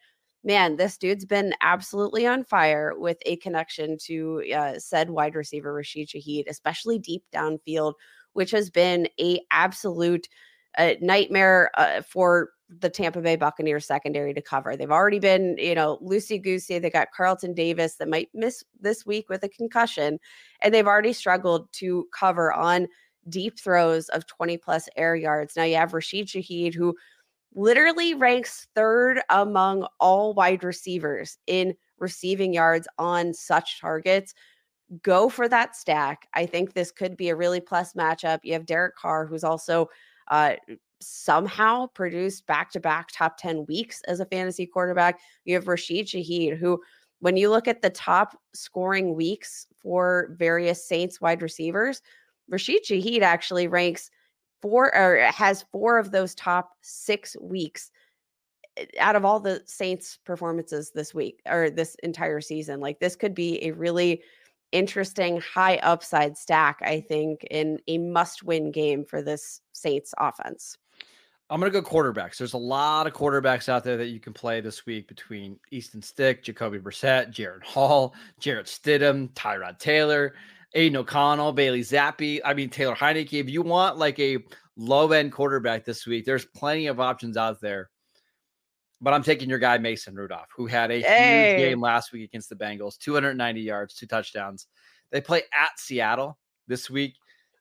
man, 0.44 0.76
this 0.76 0.96
dude's 0.96 1.24
been 1.24 1.54
absolutely 1.60 2.24
on 2.24 2.44
fire 2.44 2.92
with 2.96 3.18
a 3.26 3.34
connection 3.38 3.98
to 4.02 4.44
uh, 4.54 4.78
said 4.78 5.10
wide 5.10 5.34
receiver 5.34 5.74
Rashid 5.74 6.08
Shaheed, 6.08 6.44
especially 6.48 7.00
deep 7.00 7.24
downfield, 7.34 7.94
which 8.34 8.52
has 8.52 8.70
been 8.70 9.08
a 9.20 9.40
absolute 9.50 10.28
uh, 10.78 10.92
nightmare 11.00 11.72
uh, 11.74 12.02
for 12.02 12.50
the 12.78 12.88
Tampa 12.88 13.20
Bay 13.20 13.36
Buccaneers 13.36 13.86
secondary 13.86 14.32
to 14.32 14.40
cover. 14.40 14.76
They've 14.76 14.90
already 14.90 15.18
been, 15.18 15.56
you 15.58 15.74
know, 15.74 15.98
loosey 16.02 16.40
goosey. 16.40 16.78
They 16.78 16.90
got 16.90 17.08
Carlton 17.14 17.52
Davis 17.52 17.96
that 17.96 18.08
might 18.08 18.28
miss 18.32 18.62
this 18.78 19.04
week 19.04 19.28
with 19.28 19.42
a 19.42 19.48
concussion, 19.48 20.18
and 20.62 20.72
they've 20.72 20.86
already 20.86 21.12
struggled 21.12 21.72
to 21.74 22.06
cover 22.16 22.52
on 22.52 22.86
deep 23.28 23.58
throws 23.58 24.08
of 24.10 24.26
20 24.26 24.56
plus 24.58 24.88
air 24.96 25.16
yards. 25.16 25.56
Now 25.56 25.64
you 25.64 25.76
have 25.76 25.92
Rashid 25.92 26.28
Shaheed, 26.28 26.74
who 26.74 26.96
literally 27.54 28.14
ranks 28.14 28.68
third 28.74 29.20
among 29.28 29.86
all 29.98 30.32
wide 30.34 30.62
receivers 30.62 31.36
in 31.46 31.74
receiving 31.98 32.54
yards 32.54 32.86
on 32.98 33.34
such 33.34 33.80
targets. 33.80 34.34
Go 35.02 35.28
for 35.28 35.48
that 35.48 35.76
stack. 35.76 36.28
I 36.34 36.46
think 36.46 36.72
this 36.72 36.90
could 36.90 37.16
be 37.16 37.28
a 37.28 37.36
really 37.36 37.60
plus 37.60 37.94
matchup. 37.94 38.40
You 38.42 38.54
have 38.54 38.66
Derek 38.66 38.96
Carr, 38.96 39.26
who's 39.26 39.44
also 39.44 39.88
uh, 40.30 40.54
somehow 41.00 41.86
produced 41.88 42.46
back 42.46 42.70
to 42.70 42.80
back 42.80 43.08
top 43.12 43.36
10 43.36 43.66
weeks 43.66 44.00
as 44.06 44.20
a 44.20 44.26
fantasy 44.26 44.66
quarterback. 44.66 45.20
You 45.44 45.54
have 45.54 45.68
Rashid 45.68 46.06
Shaheed, 46.06 46.56
who, 46.56 46.80
when 47.20 47.36
you 47.36 47.50
look 47.50 47.68
at 47.68 47.82
the 47.82 47.90
top 47.90 48.36
scoring 48.54 49.14
weeks 49.14 49.66
for 49.82 50.34
various 50.38 50.86
Saints 50.86 51.20
wide 51.20 51.42
receivers, 51.42 52.00
Rashid 52.48 52.84
Shaheed 52.84 53.22
actually 53.22 53.66
ranks 53.66 54.10
four 54.62 54.94
or 54.94 55.30
has 55.32 55.64
four 55.72 55.98
of 55.98 56.10
those 56.10 56.34
top 56.34 56.70
six 56.82 57.36
weeks 57.40 57.90
eh, 58.76 58.86
out 58.98 59.16
of 59.16 59.24
all 59.24 59.40
the 59.40 59.62
Saints 59.66 60.18
performances 60.24 60.92
this 60.94 61.14
week 61.14 61.40
or 61.48 61.70
this 61.70 61.96
entire 62.02 62.40
season. 62.40 62.80
Like 62.80 63.00
this 63.00 63.16
could 63.16 63.34
be 63.34 63.64
a 63.64 63.72
really 63.72 64.22
interesting 64.72 65.40
high 65.40 65.76
upside 65.76 66.36
stack, 66.36 66.80
I 66.82 67.00
think, 67.00 67.44
in 67.50 67.80
a 67.86 67.98
must 67.98 68.42
win 68.42 68.70
game 68.70 69.04
for 69.04 69.22
this 69.22 69.60
Saints 69.72 70.14
offense. 70.18 70.76
I'm 71.50 71.58
going 71.58 71.72
to 71.72 71.80
go 71.80 71.86
quarterbacks. 71.86 72.36
There's 72.36 72.52
a 72.52 72.58
lot 72.58 73.08
of 73.08 73.12
quarterbacks 73.12 73.68
out 73.68 73.82
there 73.82 73.96
that 73.96 74.06
you 74.06 74.20
can 74.20 74.32
play 74.32 74.60
this 74.60 74.86
week 74.86 75.08
between 75.08 75.58
Easton 75.72 76.00
Stick, 76.00 76.44
Jacoby 76.44 76.78
Brissett, 76.78 77.34
Jaren 77.34 77.62
Hall, 77.64 78.14
Jarrett 78.38 78.66
Stidham, 78.66 79.30
Tyrod 79.34 79.80
Taylor, 79.80 80.34
Aidan 80.74 80.98
O'Connell, 80.98 81.52
Bailey 81.52 81.80
Zappe. 81.80 82.40
I 82.44 82.54
mean, 82.54 82.70
Taylor 82.70 82.94
Heinicke. 82.94 83.40
If 83.40 83.50
you 83.50 83.62
want 83.62 83.98
like 83.98 84.20
a 84.20 84.38
low 84.76 85.10
end 85.10 85.32
quarterback 85.32 85.84
this 85.84 86.06
week, 86.06 86.24
there's 86.24 86.44
plenty 86.44 86.86
of 86.86 87.00
options 87.00 87.36
out 87.36 87.60
there 87.60 87.89
but 89.00 89.14
I'm 89.14 89.22
taking 89.22 89.48
your 89.48 89.58
guy 89.58 89.78
Mason 89.78 90.14
Rudolph, 90.14 90.48
who 90.54 90.66
had 90.66 90.90
a 90.90 91.00
Hey. 91.00 91.54
huge 91.56 91.68
game 91.70 91.80
last 91.80 92.12
week 92.12 92.24
against 92.24 92.48
the 92.48 92.56
Bengals, 92.56 92.98
290 92.98 93.60
yards, 93.60 93.94
two 93.94 94.06
touchdowns. 94.06 94.66
They 95.10 95.20
play 95.20 95.42
at 95.54 95.78
Seattle 95.78 96.38
this 96.66 96.88
week. 96.90 97.16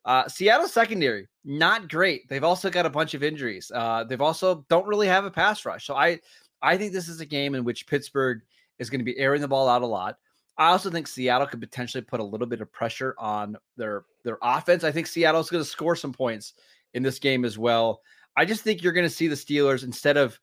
Uh, 0.05 0.27
Seattle 0.27 0.67
secondary 0.67 1.27
not 1.43 1.89
great. 1.89 2.27
They've 2.29 2.43
also 2.43 2.69
got 2.69 2.85
a 2.85 2.89
bunch 2.89 3.13
of 3.13 3.23
injuries. 3.23 3.71
Uh, 3.73 4.03
they've 4.03 4.21
also 4.21 4.65
don't 4.69 4.87
really 4.87 5.07
have 5.07 5.25
a 5.25 5.31
pass 5.31 5.65
rush. 5.65 5.85
So 5.85 5.95
I 5.95 6.19
I 6.61 6.77
think 6.77 6.93
this 6.93 7.07
is 7.07 7.21
a 7.21 7.25
game 7.25 7.55
in 7.55 7.63
which 7.63 7.87
Pittsburgh 7.87 8.41
is 8.77 8.89
going 8.89 8.99
to 8.99 9.05
be 9.05 9.17
airing 9.17 9.41
the 9.41 9.47
ball 9.47 9.67
out 9.67 9.81
a 9.81 9.85
lot. 9.87 10.17
I 10.57 10.67
also 10.71 10.89
think 10.89 11.07
Seattle 11.07 11.47
could 11.47 11.61
potentially 11.61 12.01
put 12.01 12.19
a 12.19 12.23
little 12.23 12.47
bit 12.47 12.59
of 12.61 12.71
pressure 12.71 13.15
on 13.17 13.57
their 13.77 14.03
their 14.23 14.37
offense. 14.41 14.83
I 14.83 14.91
think 14.91 15.07
Seattle's 15.07 15.49
going 15.49 15.63
to 15.63 15.69
score 15.69 15.95
some 15.95 16.13
points 16.13 16.53
in 16.93 17.03
this 17.03 17.19
game 17.19 17.45
as 17.45 17.57
well. 17.57 18.01
I 18.37 18.45
just 18.45 18.63
think 18.63 18.83
you're 18.83 18.93
going 18.93 19.07
to 19.07 19.13
see 19.13 19.27
the 19.27 19.35
Steelers 19.35 19.83
instead 19.83 20.17
of 20.17 20.39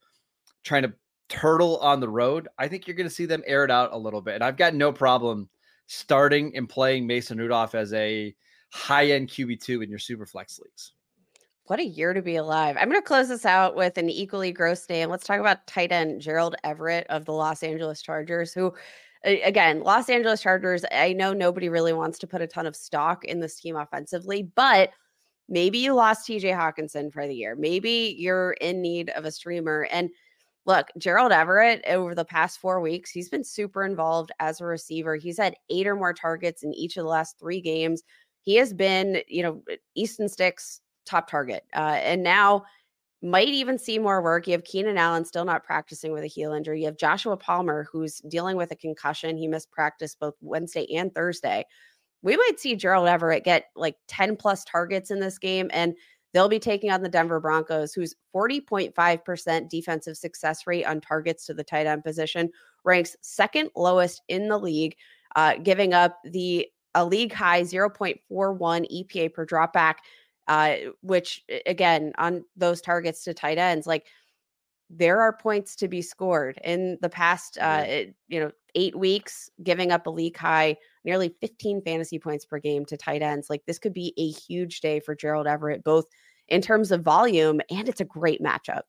trying 0.66 0.82
to 0.82 0.92
turtle 1.28 1.78
on 1.78 2.00
the 2.00 2.08
road. 2.08 2.48
I 2.58 2.68
think 2.68 2.86
you're 2.86 2.96
going 2.96 3.08
to 3.08 3.14
see 3.14 3.26
them 3.26 3.42
air 3.46 3.64
it 3.64 3.70
out 3.70 3.92
a 3.92 3.98
little 3.98 4.20
bit. 4.20 4.34
And 4.34 4.44
I've 4.44 4.56
got 4.56 4.74
no 4.74 4.92
problem 4.92 5.48
starting 5.86 6.54
and 6.56 6.68
playing 6.68 7.06
Mason 7.06 7.38
Rudolph 7.38 7.74
as 7.74 7.92
a 7.94 8.34
high 8.72 9.06
end 9.06 9.28
QB2 9.28 9.84
in 9.84 9.90
your 9.90 9.98
super 9.98 10.26
flex 10.26 10.58
leagues. 10.58 10.92
What 11.64 11.80
a 11.80 11.84
year 11.84 12.12
to 12.12 12.22
be 12.22 12.36
alive. 12.36 12.76
I'm 12.78 12.88
going 12.88 13.00
to 13.00 13.06
close 13.06 13.28
this 13.28 13.44
out 13.44 13.74
with 13.74 13.98
an 13.98 14.08
equally 14.08 14.52
gross 14.52 14.88
name. 14.88 15.08
Let's 15.10 15.24
talk 15.24 15.40
about 15.40 15.66
tight 15.66 15.90
end 15.90 16.20
Gerald 16.20 16.54
Everett 16.62 17.06
of 17.08 17.24
the 17.24 17.32
Los 17.32 17.62
Angeles 17.64 18.02
Chargers, 18.02 18.52
who, 18.52 18.72
again, 19.24 19.80
Los 19.80 20.08
Angeles 20.08 20.40
Chargers, 20.40 20.84
I 20.92 21.12
know 21.12 21.32
nobody 21.32 21.68
really 21.68 21.92
wants 21.92 22.20
to 22.20 22.26
put 22.28 22.42
a 22.42 22.46
ton 22.46 22.66
of 22.66 22.76
stock 22.76 23.24
in 23.24 23.40
this 23.40 23.58
team 23.58 23.74
offensively, 23.74 24.44
but 24.54 24.90
maybe 25.48 25.78
you 25.78 25.92
lost 25.92 26.28
TJ 26.28 26.56
Hockenson 26.56 27.12
for 27.12 27.26
the 27.26 27.34
year. 27.34 27.56
Maybe 27.56 28.14
you're 28.16 28.52
in 28.60 28.80
need 28.80 29.10
of 29.10 29.24
a 29.24 29.32
streamer. 29.32 29.88
And 29.90 30.10
look, 30.66 30.88
Gerald 30.98 31.32
Everett 31.32 31.84
over 31.86 32.14
the 32.14 32.24
past 32.24 32.58
four 32.58 32.80
weeks, 32.80 33.10
he's 33.10 33.28
been 33.28 33.44
super 33.44 33.84
involved 33.84 34.32
as 34.40 34.60
a 34.60 34.66
receiver. 34.66 35.16
He's 35.16 35.38
had 35.38 35.56
eight 35.70 35.86
or 35.86 35.96
more 35.96 36.12
targets 36.12 36.62
in 36.62 36.74
each 36.74 36.96
of 36.96 37.04
the 37.04 37.08
last 37.08 37.38
three 37.38 37.60
games. 37.60 38.02
He 38.42 38.56
has 38.56 38.72
been, 38.72 39.22
you 39.28 39.42
know, 39.42 39.62
Easton 39.94 40.28
Sticks 40.28 40.80
top 41.06 41.30
target. 41.30 41.64
Uh, 41.74 41.98
and 42.02 42.22
now 42.22 42.64
might 43.22 43.48
even 43.48 43.78
see 43.78 43.98
more 43.98 44.22
work. 44.22 44.46
You 44.46 44.52
have 44.52 44.64
Keenan 44.64 44.98
Allen 44.98 45.24
still 45.24 45.44
not 45.44 45.64
practicing 45.64 46.12
with 46.12 46.24
a 46.24 46.28
heel 46.28 46.52
injury. 46.52 46.80
You 46.80 46.86
have 46.86 46.98
Joshua 46.98 47.36
Palmer, 47.36 47.88
who's 47.90 48.18
dealing 48.28 48.56
with 48.56 48.72
a 48.72 48.76
concussion. 48.76 49.36
He 49.36 49.48
missed 49.48 49.70
practice 49.70 50.14
both 50.14 50.34
Wednesday 50.40 50.86
and 50.94 51.14
Thursday. 51.14 51.64
We 52.22 52.36
might 52.36 52.58
see 52.58 52.74
Gerald 52.76 53.08
Everett 53.08 53.44
get 53.44 53.66
like 53.76 53.96
10 54.08 54.36
plus 54.36 54.64
targets 54.64 55.10
in 55.10 55.20
this 55.20 55.38
game, 55.38 55.70
and 55.72 55.94
they'll 56.36 56.48
be 56.48 56.58
taking 56.58 56.90
on 56.90 57.02
the 57.02 57.08
Denver 57.08 57.40
Broncos, 57.40 57.94
whose 57.94 58.14
40.5% 58.34 59.68
defensive 59.68 60.16
success 60.16 60.66
rate 60.66 60.84
on 60.84 61.00
targets 61.00 61.46
to 61.46 61.54
the 61.54 61.64
tight 61.64 61.86
end 61.86 62.04
position 62.04 62.50
ranks 62.84 63.16
second 63.22 63.70
lowest 63.74 64.22
in 64.28 64.48
the 64.48 64.58
league, 64.58 64.96
uh, 65.34 65.54
giving 65.62 65.94
up 65.94 66.18
the 66.24 66.68
a 66.94 67.04
league 67.04 67.32
high 67.32 67.62
0.41 67.62 68.18
EPA 68.30 69.32
per 69.34 69.46
dropback 69.46 69.96
uh, 70.48 70.76
which 71.00 71.44
again 71.66 72.12
on 72.18 72.44
those 72.56 72.80
targets 72.80 73.24
to 73.24 73.34
tight 73.34 73.58
ends, 73.58 73.86
like 73.86 74.06
there 74.88 75.20
are 75.20 75.32
points 75.36 75.74
to 75.76 75.88
be 75.88 76.00
scored 76.02 76.58
in 76.62 76.98
the 77.02 77.08
past, 77.08 77.58
uh, 77.60 77.84
it- 77.86 78.14
you 78.28 78.38
know, 78.40 78.52
eight 78.74 78.96
weeks, 78.96 79.50
giving 79.62 79.90
up 79.90 80.06
a 80.06 80.10
league 80.10 80.36
high 80.36 80.76
nearly 81.04 81.34
15 81.40 81.80
fantasy 81.82 82.18
points 82.18 82.44
per 82.44 82.58
game 82.58 82.84
to 82.84 82.96
tight 82.96 83.22
ends. 83.22 83.48
Like 83.50 83.64
this 83.66 83.78
could 83.78 83.94
be 83.94 84.12
a 84.18 84.28
huge 84.30 84.80
day 84.80 85.00
for 85.00 85.14
Gerald 85.14 85.46
Everett, 85.46 85.82
both 85.82 86.06
in 86.48 86.60
terms 86.60 86.92
of 86.92 87.02
volume 87.02 87.60
and 87.70 87.88
it's 87.88 88.00
a 88.00 88.04
great 88.04 88.42
matchup. 88.42 88.82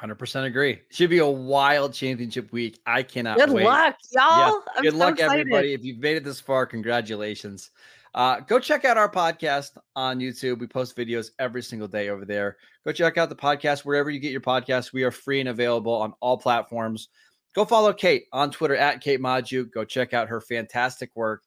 100% 0.00 0.44
agree. 0.46 0.80
Should 0.90 1.10
be 1.10 1.18
a 1.18 1.26
wild 1.26 1.94
championship 1.94 2.52
week. 2.52 2.80
I 2.86 3.02
cannot 3.02 3.38
Good 3.38 3.50
wait. 3.50 3.64
luck, 3.64 3.96
y'all. 4.12 4.62
I'm 4.76 4.82
Good 4.82 4.92
so 4.92 4.98
luck, 4.98 5.14
excited. 5.14 5.40
everybody. 5.40 5.72
If 5.72 5.84
you've 5.84 5.98
made 5.98 6.16
it 6.18 6.24
this 6.24 6.40
far, 6.40 6.66
congratulations. 6.66 7.70
Uh, 8.16 8.40
go 8.40 8.58
check 8.58 8.86
out 8.86 8.96
our 8.96 9.10
podcast 9.10 9.72
on 9.94 10.18
YouTube. 10.18 10.58
We 10.58 10.66
post 10.66 10.96
videos 10.96 11.32
every 11.38 11.62
single 11.62 11.86
day 11.86 12.08
over 12.08 12.24
there. 12.24 12.56
Go 12.86 12.90
check 12.90 13.18
out 13.18 13.28
the 13.28 13.36
podcast 13.36 13.84
wherever 13.84 14.08
you 14.08 14.18
get 14.18 14.32
your 14.32 14.40
podcasts. 14.40 14.90
We 14.90 15.04
are 15.04 15.10
free 15.10 15.38
and 15.40 15.50
available 15.50 15.92
on 15.92 16.14
all 16.20 16.38
platforms. 16.38 17.10
Go 17.54 17.66
follow 17.66 17.92
Kate 17.92 18.24
on 18.32 18.50
Twitter 18.50 18.74
at 18.74 19.02
Kate 19.02 19.20
Magdziuk. 19.20 19.70
Go 19.70 19.84
check 19.84 20.14
out 20.14 20.28
her 20.28 20.40
fantastic 20.40 21.10
work 21.14 21.42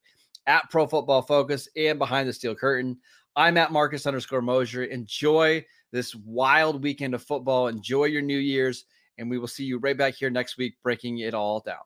at 0.46 0.70
Pro 0.70 0.86
Football 0.86 1.22
Focus 1.22 1.68
and 1.76 1.98
Behind 1.98 2.28
the 2.28 2.32
Steel 2.32 2.54
Curtain. 2.54 2.96
I'm 3.34 3.56
at 3.56 3.72
Marcus 3.72 4.06
underscore 4.06 4.42
Mosher. 4.42 4.84
Enjoy 4.84 5.64
this 5.90 6.14
wild 6.14 6.84
weekend 6.84 7.14
of 7.14 7.22
football. 7.24 7.66
Enjoy 7.66 8.04
your 8.04 8.22
New 8.22 8.38
Year's, 8.38 8.84
and 9.18 9.28
we 9.28 9.38
will 9.38 9.48
see 9.48 9.64
you 9.64 9.78
right 9.78 9.98
back 9.98 10.14
here 10.14 10.30
next 10.30 10.56
week, 10.56 10.74
breaking 10.84 11.18
it 11.18 11.34
all 11.34 11.58
down. 11.60 11.78